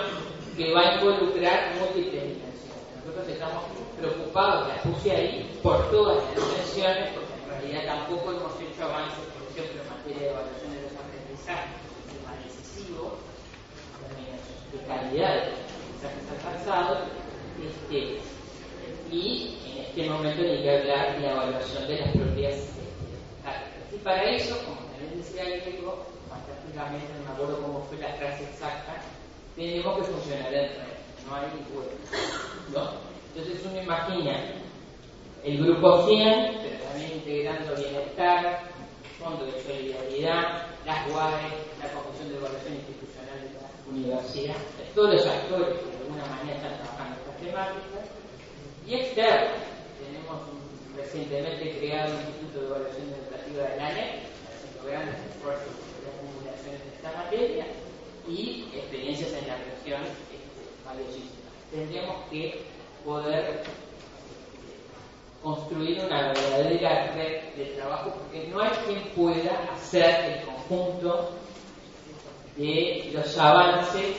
[0.57, 2.85] que va a involucrar múltiples dimensiones.
[3.05, 3.65] Nosotros estamos
[3.99, 9.25] preocupados, la puse ahí, por todas las dimensiones, porque en realidad tampoco hemos hecho avances,
[9.35, 13.19] por ejemplo, en materia de evaluación de los aprendizajes, un tema decisivo,
[14.73, 16.99] de calidad de los aprendizajes alcanzados,
[17.61, 18.21] este,
[19.11, 23.99] y en este momento ni que hablar de la evaluación de las propias este, Y
[23.99, 28.45] para eso, como también decía el Greco, fantásticamente, no me acuerdo cómo fue la frase
[28.45, 29.01] exacta,
[29.57, 30.71] tenemos que funcionar en red,
[31.27, 31.89] no hay ningún
[32.73, 33.01] ¿no?
[33.33, 34.61] Entonces uno imagina
[35.43, 38.69] el grupo 100, pero también integrando bienestar,
[39.19, 41.49] fondo de solidaridad, las UAE,
[41.81, 44.57] la Comisión de Evaluación Institucional de la Universidad,
[44.95, 48.05] todos los actores que de alguna manera están trabajando estas temáticas,
[48.87, 49.65] y externos.
[49.97, 50.37] Tenemos
[50.97, 54.31] recientemente creado un Instituto de Evaluación Educativa de la ANEC,
[54.81, 57.67] haciendo grandes esfuerzos de acumulación de esta materia,
[58.29, 60.39] y experiencias en la región este,
[60.85, 61.31] valiosísimas.
[61.73, 62.63] Tendríamos que
[63.05, 63.63] poder
[65.43, 71.31] construir una verdadera red de trabajo, porque no hay quien pueda hacer el conjunto
[72.57, 74.17] de los avances,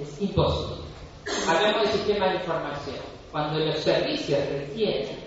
[0.00, 0.82] es imposible.
[1.46, 2.96] Hablamos del sistema de información.
[3.30, 5.18] Cuando los servicios requieren,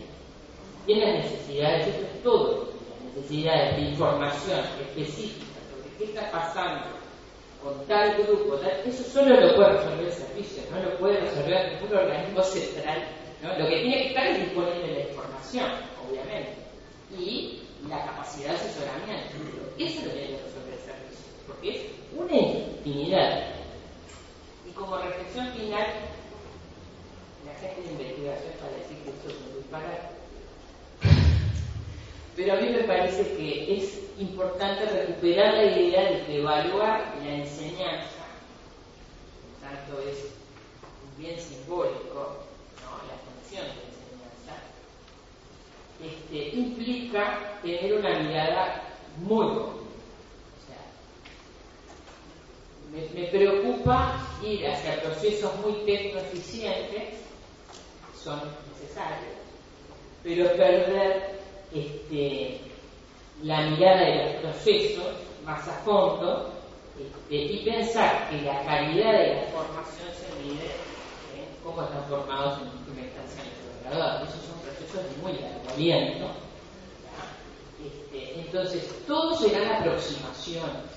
[0.86, 2.75] tienen necesidades, esto es todo,
[3.16, 6.86] necesidades de información específica sobre qué está pasando
[7.64, 11.98] con tal grupo, eso solo lo puede resolver el servicio, no lo puede resolver ningún
[11.98, 13.08] organismo central.
[13.42, 15.72] Lo que tiene que estar es disponible la información,
[16.08, 16.56] obviamente,
[17.18, 19.36] y la capacidad de asesoramiento.
[19.80, 21.82] Eso es lo tiene que resolver el servicio, porque es
[22.16, 23.44] una infinidad.
[24.68, 25.88] Y como reflexión final,
[27.46, 30.25] la gente de investigación para decir que esto es un disparate.
[32.36, 37.34] Pero a mí me parece que es importante recuperar la idea de que evaluar la
[37.34, 38.26] enseñanza,
[39.62, 40.32] tanto es
[41.04, 42.44] un bien simbólico,
[43.08, 44.56] la función de enseñanza,
[46.04, 48.84] este, implica tener una mirada
[49.18, 49.72] muy O
[52.92, 57.20] me, me, preocupa ir hacia procesos muy tecnoeficientes,
[58.22, 58.42] son
[58.74, 59.36] necesarios,
[60.24, 62.62] pero perder este,
[63.44, 65.14] la mirada de los procesos
[65.46, 66.52] más a fondo
[67.00, 70.66] este, y pensar que la calidad de la formación se mide
[71.36, 74.30] en cómo están formados en última instancia nuestros graduados.
[74.30, 76.32] Esos son procesos de muy largo.
[77.86, 80.96] Este, entonces, todo serán aproximaciones,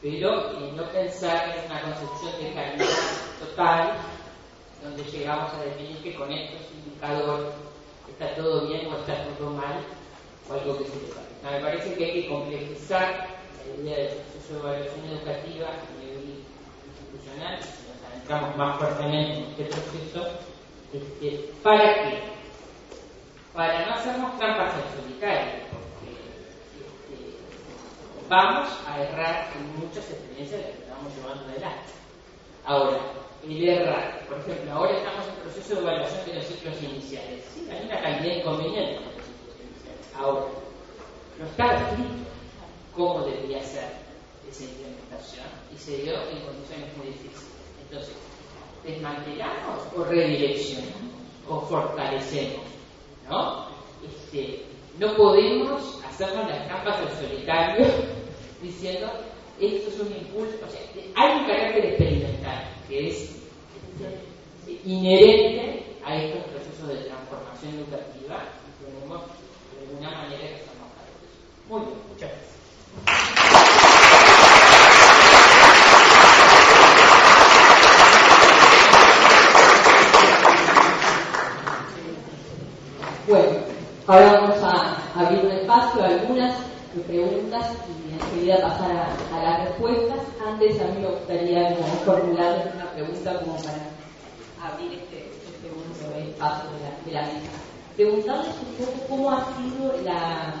[0.00, 2.86] pero eh, no pensar en una concepción de calidad
[3.40, 3.92] total
[4.82, 7.52] donde llegamos a definir que con estos indicadores
[8.22, 9.82] está todo bien o está todo mal
[10.48, 11.50] o algo que se le parezca.
[11.50, 13.26] Me parece que hay que complejizar
[13.66, 16.44] la idea del proceso de evaluación educativa a nivel
[16.86, 20.28] institucional, nos adentramos más fuertemente en este proceso,
[20.92, 22.18] este, ¿para qué?
[23.54, 26.12] Para no hacernos trampas en solitario, porque
[26.92, 27.38] este,
[28.28, 31.92] vamos a errar en muchas experiencias que estamos llevando adelante.
[32.64, 32.98] Ahora,
[33.44, 34.24] el errar.
[34.28, 37.44] Por ejemplo, ahora estamos en proceso de evaluación de los ciclos iniciales.
[37.54, 40.06] Sí, hay una cantidad inconveniente en los ciclos iniciales.
[40.16, 40.46] Ahora,
[41.38, 42.30] no está escrito
[42.94, 43.90] cómo debería ser
[44.48, 47.46] esa implementación y se dio en condiciones muy difíciles.
[47.82, 48.14] Entonces,
[48.84, 50.92] ¿desmantelamos o redireccionamos
[51.48, 52.64] o fortalecemos?
[53.28, 53.66] ¿No?
[54.06, 54.64] Este,
[54.98, 57.86] no podemos hacernos las trampas del solitario
[58.62, 59.10] diciendo
[59.60, 60.80] esto es un impulso, o sea,
[61.14, 63.30] hay un carácter experimental que es
[64.84, 69.22] inherente a estos procesos de transformación educativa y tenemos
[69.74, 71.28] de alguna manera que estamos eso.
[71.68, 72.52] Muy bien, muchas gracias.
[83.28, 83.58] Bueno,
[84.08, 88.90] ahora vamos a abrir un espacio a algunas preguntas y enseguida pasar
[89.32, 90.18] a, las respuestas.
[90.46, 96.30] Antes a mí me gustaría como formularles una pregunta como para abrir este, este segundo
[96.30, 97.50] espacio de la, de la mesa.
[97.96, 100.54] Preguntarles un poco cómo ha sido la,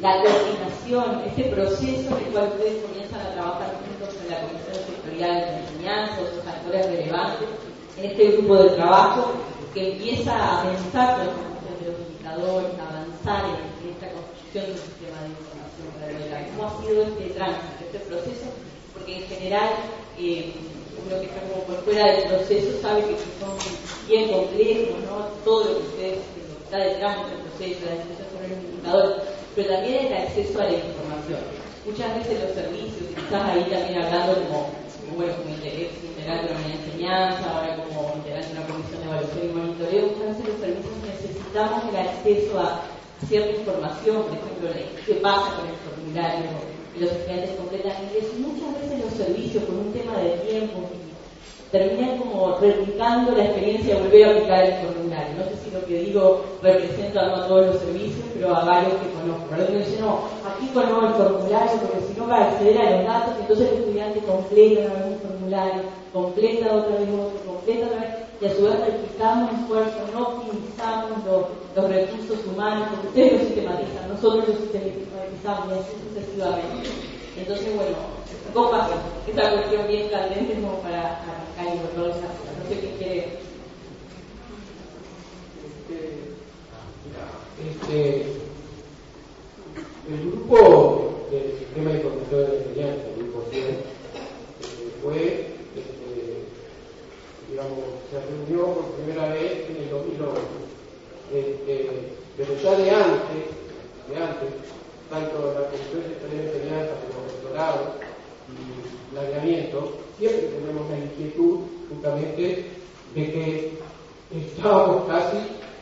[0.00, 4.74] la coordinación, este proceso en el cual ustedes comienzan a trabajar juntos en la Comisión
[4.86, 7.48] Sectorial de Enseñanza, los actores relevantes,
[7.96, 9.32] en este grupo de trabajo
[9.72, 14.78] que empieza a pensar con de los indicadores, a avanzar en esta construcción de un
[14.78, 15.53] sistema de información
[16.14, 18.46] ¿Cómo ha sido este tránsito, este proceso?
[18.92, 19.70] Porque en general
[20.18, 20.54] eh,
[21.06, 23.58] uno que está como por fuera del proceso sabe que son
[24.06, 25.26] bien complejos, ¿no?
[25.44, 29.22] Todo lo que ustedes, que está detrás del proceso, la decisión sobre los indicadores,
[29.54, 31.42] pero también el acceso a la información.
[31.84, 34.70] Muchas veces los servicios, quizás ahí también hablando como,
[35.18, 39.52] bueno, como integrante de una enseñanza, ahora como integrante de una comisión de evaluación y
[39.52, 42.94] monitoreo, muchas veces los servicios necesitamos el acceso a
[43.26, 44.68] cierta información, por ejemplo,
[45.06, 46.50] qué pasa con el formulario,
[46.96, 50.80] y los estudiantes completan inglés, muchas veces los servicios, por un tema de tiempo,
[51.74, 55.36] terminan como replicando la experiencia de volver a aplicar el formulario.
[55.36, 59.10] No sé si lo que digo representa a todos los servicios, pero a varios que
[59.10, 59.50] conozco.
[59.50, 63.04] Me dicen, no, aquí conozco el formulario porque si no va a acceder a los
[63.06, 68.10] datos, entonces el estudiante completa una formulario, completa otra vez otro, completa otra vez,
[68.40, 71.44] y a su vez replicamos esfuerzo, no optimizamos los,
[71.76, 76.90] los recursos humanos, porque ustedes lo sistematizan, nosotros los sistematizamos y así sucesivamente.
[77.36, 77.96] Entonces, bueno,
[78.52, 78.94] ¿cómo pasa?
[79.26, 83.38] Esa cuestión bien candente como para arrancar y a No sé qué quiere.
[87.64, 88.26] Este,
[90.10, 93.78] el grupo del sistema de información de enseñanza, el grupo 100, eh,
[95.02, 95.53] fue, este,
[97.54, 97.78] digamos,
[98.10, 100.40] se reunió por primera vez en el 2011.
[101.32, 101.88] Este,
[102.36, 103.44] pero ya de antes,
[104.10, 104.50] de antes,
[105.08, 107.94] tanto la Comisión de Enseñanza como el doctorado
[108.50, 112.64] y planeamiento, siempre tenemos la inquietud justamente
[113.14, 113.78] de que
[114.34, 115.38] estábamos casi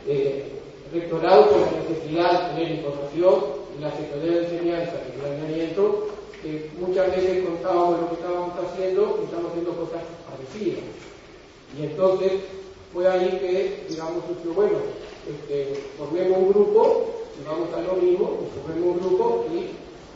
[0.07, 0.45] eh,
[0.93, 3.33] rectorados por la necesidad de tener información
[3.75, 6.07] y la Secretaría de Enseñanza y planeamiento,
[6.43, 11.12] que muchas veces contábamos lo que estábamos haciendo y estamos haciendo cosas parecidas.
[11.77, 12.31] Y entonces
[12.93, 14.23] fue ahí que, digamos,
[14.55, 14.77] bueno,
[15.27, 17.05] este, formemos un grupo
[17.39, 19.69] y vamos a lo mismo, formemos un grupo y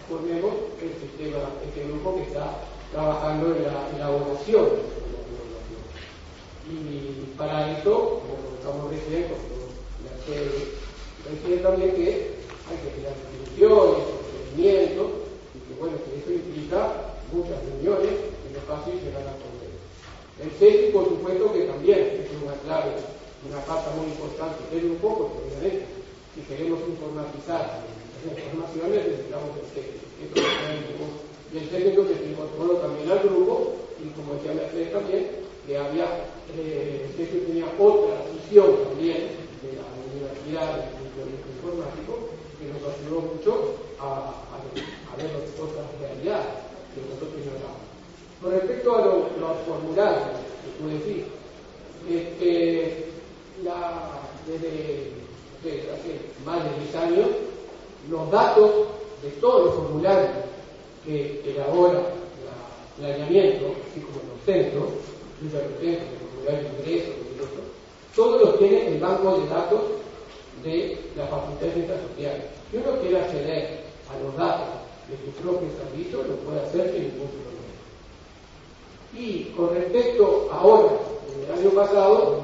[0.07, 0.51] formemos
[0.81, 2.59] el sistema, este grupo que está
[2.91, 4.65] trabajando en la elaboración
[6.69, 9.25] Y para eso, como estamos recién,
[11.25, 12.37] recién también que
[12.67, 15.07] hay que crear instituciones, procedimientos,
[15.55, 16.91] y que bueno, que eso implica
[17.31, 19.56] muchas reuniones y no es fácil llegar a poder.
[20.41, 22.93] El CETI, por supuesto, que también es una clave,
[23.49, 25.85] una parte muy importante del grupo, porque obviamente,
[26.35, 27.81] si queremos informatizar
[28.21, 29.97] las informaciones, necesitamos el CETI.
[31.53, 35.77] Y el técnico que se incorporó también al grupo, y como decía Mercedes también, que
[35.77, 36.05] había,
[36.55, 39.33] eh, el tenía otra visión también
[39.65, 40.85] de la universidad
[41.17, 42.29] del informático,
[42.59, 44.43] que nos ayudó mucho a,
[45.17, 46.61] ver otras realidades
[46.93, 47.96] que nosotros hablamos.
[48.41, 50.21] Con respecto a los formularios,
[50.63, 51.25] que puedo decir,
[52.09, 53.05] este,
[54.47, 57.27] desde, hace más de 10 años,
[58.09, 58.71] los datos
[59.23, 60.29] de todos los formularios
[61.03, 64.85] que elabora el planeamiento, así como los centros,
[65.41, 67.11] incluso los centros, el formulario de ingreso,
[68.17, 69.81] todos los tiene el banco de datos
[70.63, 72.45] de la Facultad de Ciencias Sociales.
[72.71, 74.67] Si uno quiere acceder a los datos
[75.07, 77.56] de su propio servicio, lo puede hacer sin ningún problema.
[79.17, 80.89] Y con respecto ahora,
[81.33, 82.41] en el año pasado,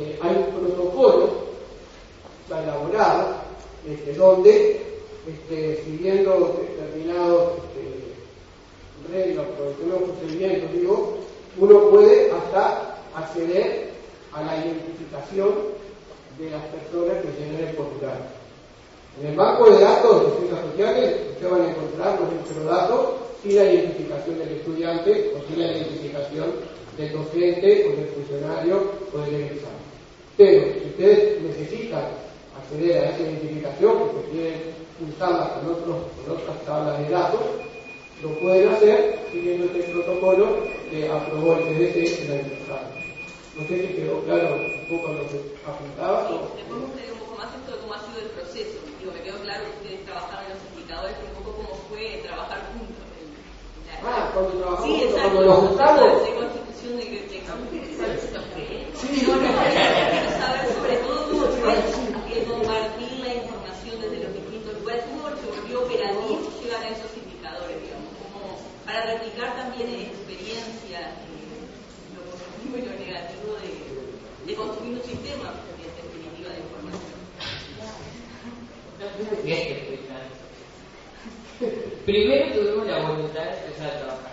[0.00, 1.44] eh, hay un protocolo
[2.50, 3.36] elaborado
[3.86, 4.80] este, donde,
[5.28, 11.18] este, siguiendo determinados este, reglas, procedimientos, digo,
[11.58, 13.90] uno puede hasta acceder
[14.32, 15.52] a la identificación
[16.38, 18.43] de las personas que tienen el formulario.
[19.20, 23.06] En el banco de datos de ciencias sociales, ustedes van a encontrar los datos
[23.42, 26.46] sin la identificación del estudiante o sin la identificación
[26.96, 29.84] del docente o del funcionario o del egresado.
[30.36, 32.04] Pero si ustedes necesitan
[32.58, 34.60] acceder a esa identificación porque quieren
[35.08, 35.96] usarla con, otros,
[36.26, 37.40] con otras tablas de datos,
[38.22, 40.46] lo pueden hacer siguiendo este protocolo
[40.90, 42.88] que aprobó el CDC el año pasado.
[43.56, 46.28] No sé si quedó claro un poco lo que apuntaba.
[46.28, 46.34] Sí,
[46.68, 48.93] gustaría un poco más esto de cómo ha sido el proceso.
[49.04, 52.72] Digo, me quedó claro que ustedes trabajaron en los indicadores, un poco cómo fue trabajar
[52.72, 53.04] juntos.
[54.00, 56.24] ah, cuando trabajamos sí, cuando nos juntamos.
[56.24, 57.28] De constitución de de
[63.20, 68.08] la información desde los distintos lugares, cómo se volvió operativo llegar a esos indicadores, digamos,
[68.24, 68.56] como
[68.88, 76.60] para replicar también experiencias y lo negativo de, de construir un sistema en definitiva de
[76.64, 77.24] información.
[82.06, 84.32] Primero tuvimos la voluntad de empezar a trabajar.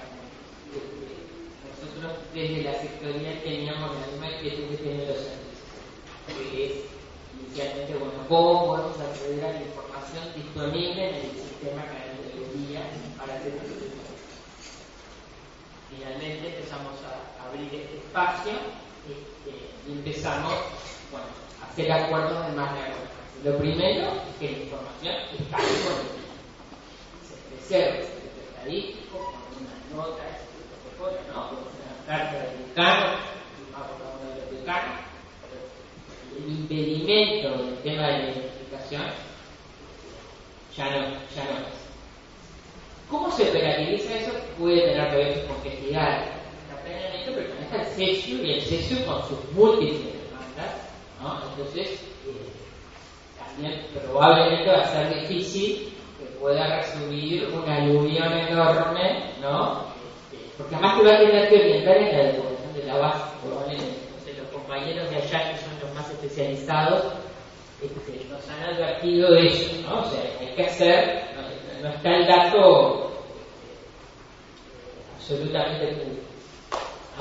[1.82, 6.74] Nosotros desde la sectoría teníamos la misma inquietud que tienen los servicios, que es
[7.39, 12.82] inicialmente, bueno, cómo podemos acceder a la información disponible en el sistema canal de día
[13.17, 13.53] para hacer
[15.89, 18.53] Finalmente empezamos a abrir este espacio
[19.09, 19.51] este,
[19.88, 20.53] y empezamos
[21.11, 21.28] bueno,
[21.61, 23.11] a hacer acuerdos de más largo
[23.44, 26.22] Lo primero que la información está disponible.
[27.28, 31.50] Se preserva el estadístico con una nota, este protocolo, ¿no?
[31.50, 33.18] con una carta del decano,
[33.58, 34.52] firmada por uno de los.
[36.38, 39.04] El impedimento del tema de la identificación
[40.78, 41.00] ya no,
[41.36, 41.82] ya no es.
[43.10, 44.32] ¿Cómo se operativaliza eso?
[44.58, 46.42] Puede tener que ver con complejidades
[47.34, 50.76] pero también está el CESIO y el CESIO con sus múltiples demandas,
[51.22, 51.42] ¿no?
[51.52, 52.00] Entonces,
[53.93, 59.86] probablemente va a ser difícil que pueda recibir una aluvión enorme, ¿no?
[60.58, 63.97] Porque además que va a tener que orientar en la devolución de la base, probablemente.
[64.08, 67.14] Entonces, los compañeros de allá, que son los más especializados,
[67.82, 70.02] este, nos han advertido de eso, ¿no?
[70.02, 73.76] O sea, hay que hacer, no, no está el dato eh,
[75.16, 76.32] absolutamente público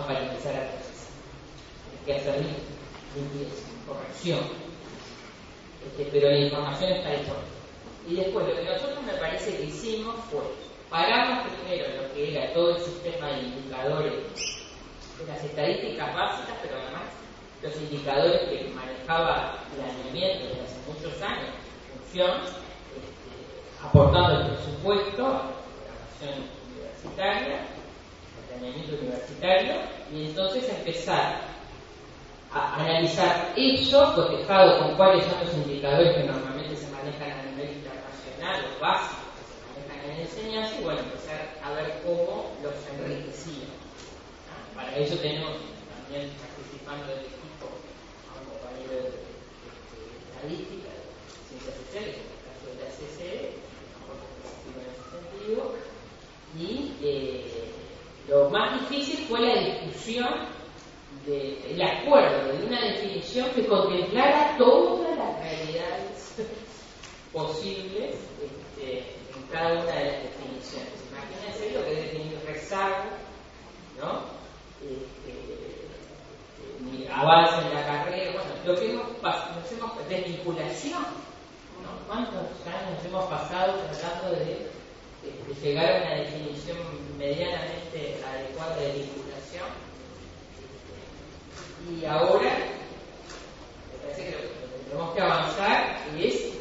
[0.07, 1.12] para empezar a procesar.
[1.93, 2.35] Hay que hacer
[3.14, 4.59] limpieza, corrección.
[5.87, 7.61] Este, pero la información está disponible.
[8.09, 10.43] Y después lo que nosotros me parece que hicimos fue
[10.89, 14.12] paramos primero lo que era todo el sistema de indicadores
[15.28, 17.03] las estadísticas básicas, pero además
[17.62, 21.51] los indicadores que manejaba planeamiento desde hace muchos años
[21.93, 25.53] función, este, aportando el presupuesto a la
[26.18, 27.66] programación universitaria
[28.61, 29.74] universitario
[30.12, 31.41] y entonces empezar
[32.53, 37.78] a analizar eso cotejado con cuáles son los indicadores que normalmente se manejan a nivel
[37.78, 42.74] internacional, los básicos que se manejan en enseñanza y bueno, empezar a ver cómo los
[42.90, 43.70] enriquecían.
[44.74, 45.53] Para eso tenemos
[45.94, 47.70] también participando del equipo
[48.26, 49.22] a un compañero de,
[50.26, 51.07] estadística, de
[51.46, 53.61] ciencias sociales, en el caso de la CCE,
[56.59, 57.72] y eh,
[58.28, 60.59] lo más difícil fue la discusión
[61.27, 66.35] del acuerdo de una definición que contemplara todas las realidades
[67.33, 68.99] posibles este,
[69.37, 70.89] en cada una de las definiciones.
[71.11, 73.05] Imagínense lo que es definir rezago,
[74.01, 74.23] ¿no?
[74.83, 75.31] Este,
[76.79, 81.31] este, avance en la carrera, bueno, lo que hemos nos hemos desvinculación.
[82.07, 84.71] ¿Cuántos años hemos pasado tratando de
[85.23, 86.79] de llegar a una definición
[87.18, 89.89] medianamente adecuada de vinculación.
[91.89, 92.53] Y ahora,
[93.93, 96.53] me parece que lo que tenemos que avanzar es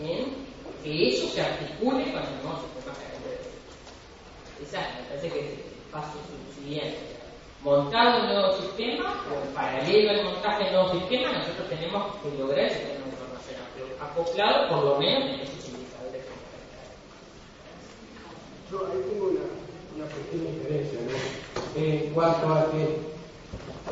[0.00, 0.44] en
[0.82, 2.92] que eso se articule con el nuevo sistema
[3.24, 5.58] de Esa me parece que es el
[5.90, 6.18] paso
[6.54, 6.98] siguiente.
[7.62, 12.38] Montar un nuevo sistema, o en paralelo al montaje del nuevo sistema, nosotros tenemos que
[12.38, 13.56] lograr ese sistema información
[14.00, 16.24] acoplado por lo menos en esos indicadores
[18.70, 19.40] Yo ahí tengo una,
[19.96, 21.80] una pequeña diferencia, ¿no?
[21.80, 23.13] En cuanto a que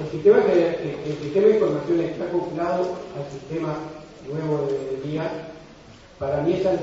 [0.01, 0.69] el sistema, de,
[1.05, 3.77] el, sistema de información está acoplado al sistema
[4.27, 5.31] nuevo de día,
[6.19, 6.79] para mí es al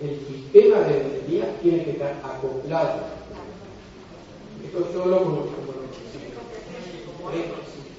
[0.00, 3.00] El sistema de día tiene que estar acoplado.
[4.64, 6.02] Esto solo como, como lo que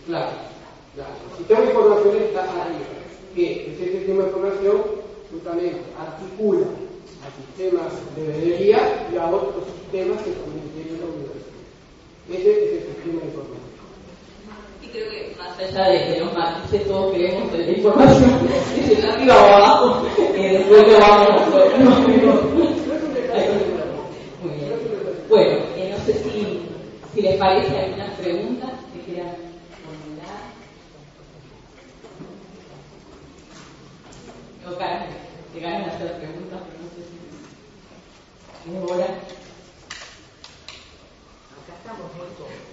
[0.05, 0.31] Claro,
[0.95, 1.13] claro.
[1.31, 2.85] El sistema de información está arriba,
[3.35, 4.81] que ese sistema de información
[5.29, 6.67] justamente articula
[7.19, 11.43] a sistemas de veeduría y a otros sistemas que también tienen la universidad.
[12.29, 13.72] Ese es el sistema de información
[14.93, 19.11] creo que más allá de que los matices todos queremos de la información, desde de
[19.11, 20.05] arriba o abajo,
[20.37, 21.29] y después lo vamos
[24.43, 24.73] Muy bien.
[25.29, 26.61] Bueno, eh, no sé si,
[27.13, 29.35] si les parece algunas preguntas que quieran
[35.53, 37.15] de, ganas de hacer preguntas, pero no sé si
[38.69, 39.05] es hora.
[41.55, 42.72] Acá estamos muy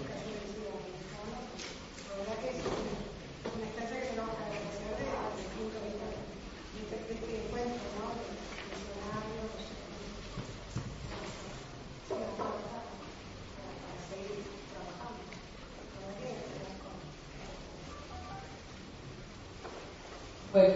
[20.53, 20.73] Bueno,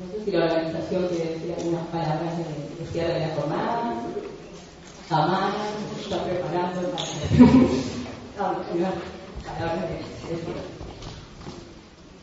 [0.00, 3.94] no sé si la organización quiere decir algunas palabras de, cierre de la jornada.
[5.08, 5.52] Tamara,
[6.00, 7.04] está preparando para
[9.46, 10.02] palabras de,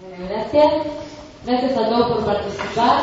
[0.02, 0.74] Bueno, gracias.
[1.46, 3.00] Gracias a todos por participar.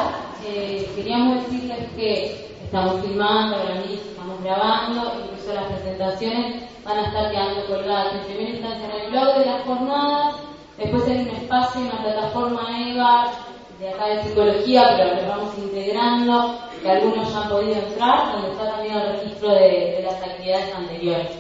[0.47, 7.07] Eh, queríamos decirles que estamos filmando, ahora mismo estamos grabando, incluso las presentaciones van a
[7.07, 10.37] estar quedando colgadas en primera instancia en el blog de las jornadas,
[10.76, 13.33] después en un espacio, en la plataforma EVA,
[13.81, 18.51] de acá de psicología, pero que vamos integrando, que algunos ya han podido entrar, donde
[18.51, 21.31] está también el registro de, las actividades anteriores.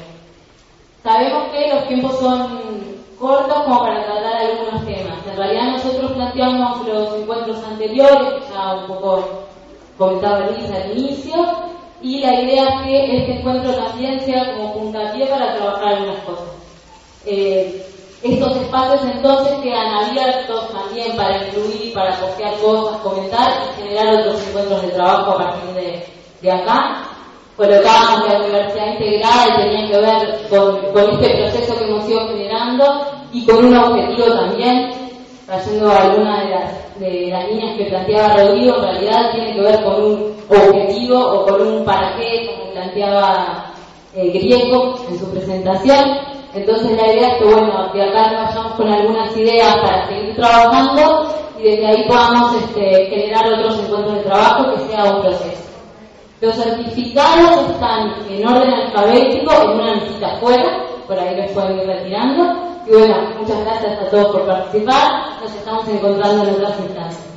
[1.02, 2.60] Sabemos que los tiempos son
[3.18, 5.26] cortos como para tratar algunos temas.
[5.26, 9.44] En realidad nosotros planteamos los encuentros anteriores, ya un poco
[9.98, 11.36] comentaba Luis al inicio,
[12.00, 16.48] y la idea es que este encuentro también sea como puntapié para trabajar algunas cosas.
[17.26, 17.84] Eh,
[18.22, 24.46] estos espacios entonces quedan abiertos también para incluir, para postear cosas, comentar y generar otros
[24.46, 26.06] encuentros de trabajo a partir de,
[26.42, 27.06] de acá.
[27.56, 32.84] Colocábamos la universidad integrada y tenía que ver con, este proceso que hemos ido generando
[33.32, 34.92] y con un objetivo también,
[35.46, 39.82] trayendo alguna de las, de las líneas que planteaba Rodrigo, en realidad tiene que ver
[39.82, 43.72] con un objetivo o con un para qué, como planteaba
[44.14, 48.72] eh, Griego en su presentación entonces la idea es que, bueno, de acá nos vayamos
[48.72, 54.22] con algunas ideas para seguir trabajando y desde ahí podamos este, generar otros encuentros de
[54.22, 55.70] trabajo que sea un proceso.
[56.40, 61.86] Los certificados están en orden alfabético en una visita afuera, por ahí los pueden ir
[61.86, 62.70] retirando.
[62.86, 67.29] Y bueno, muchas gracias a todos por participar, nos estamos encontrando en otras instancias.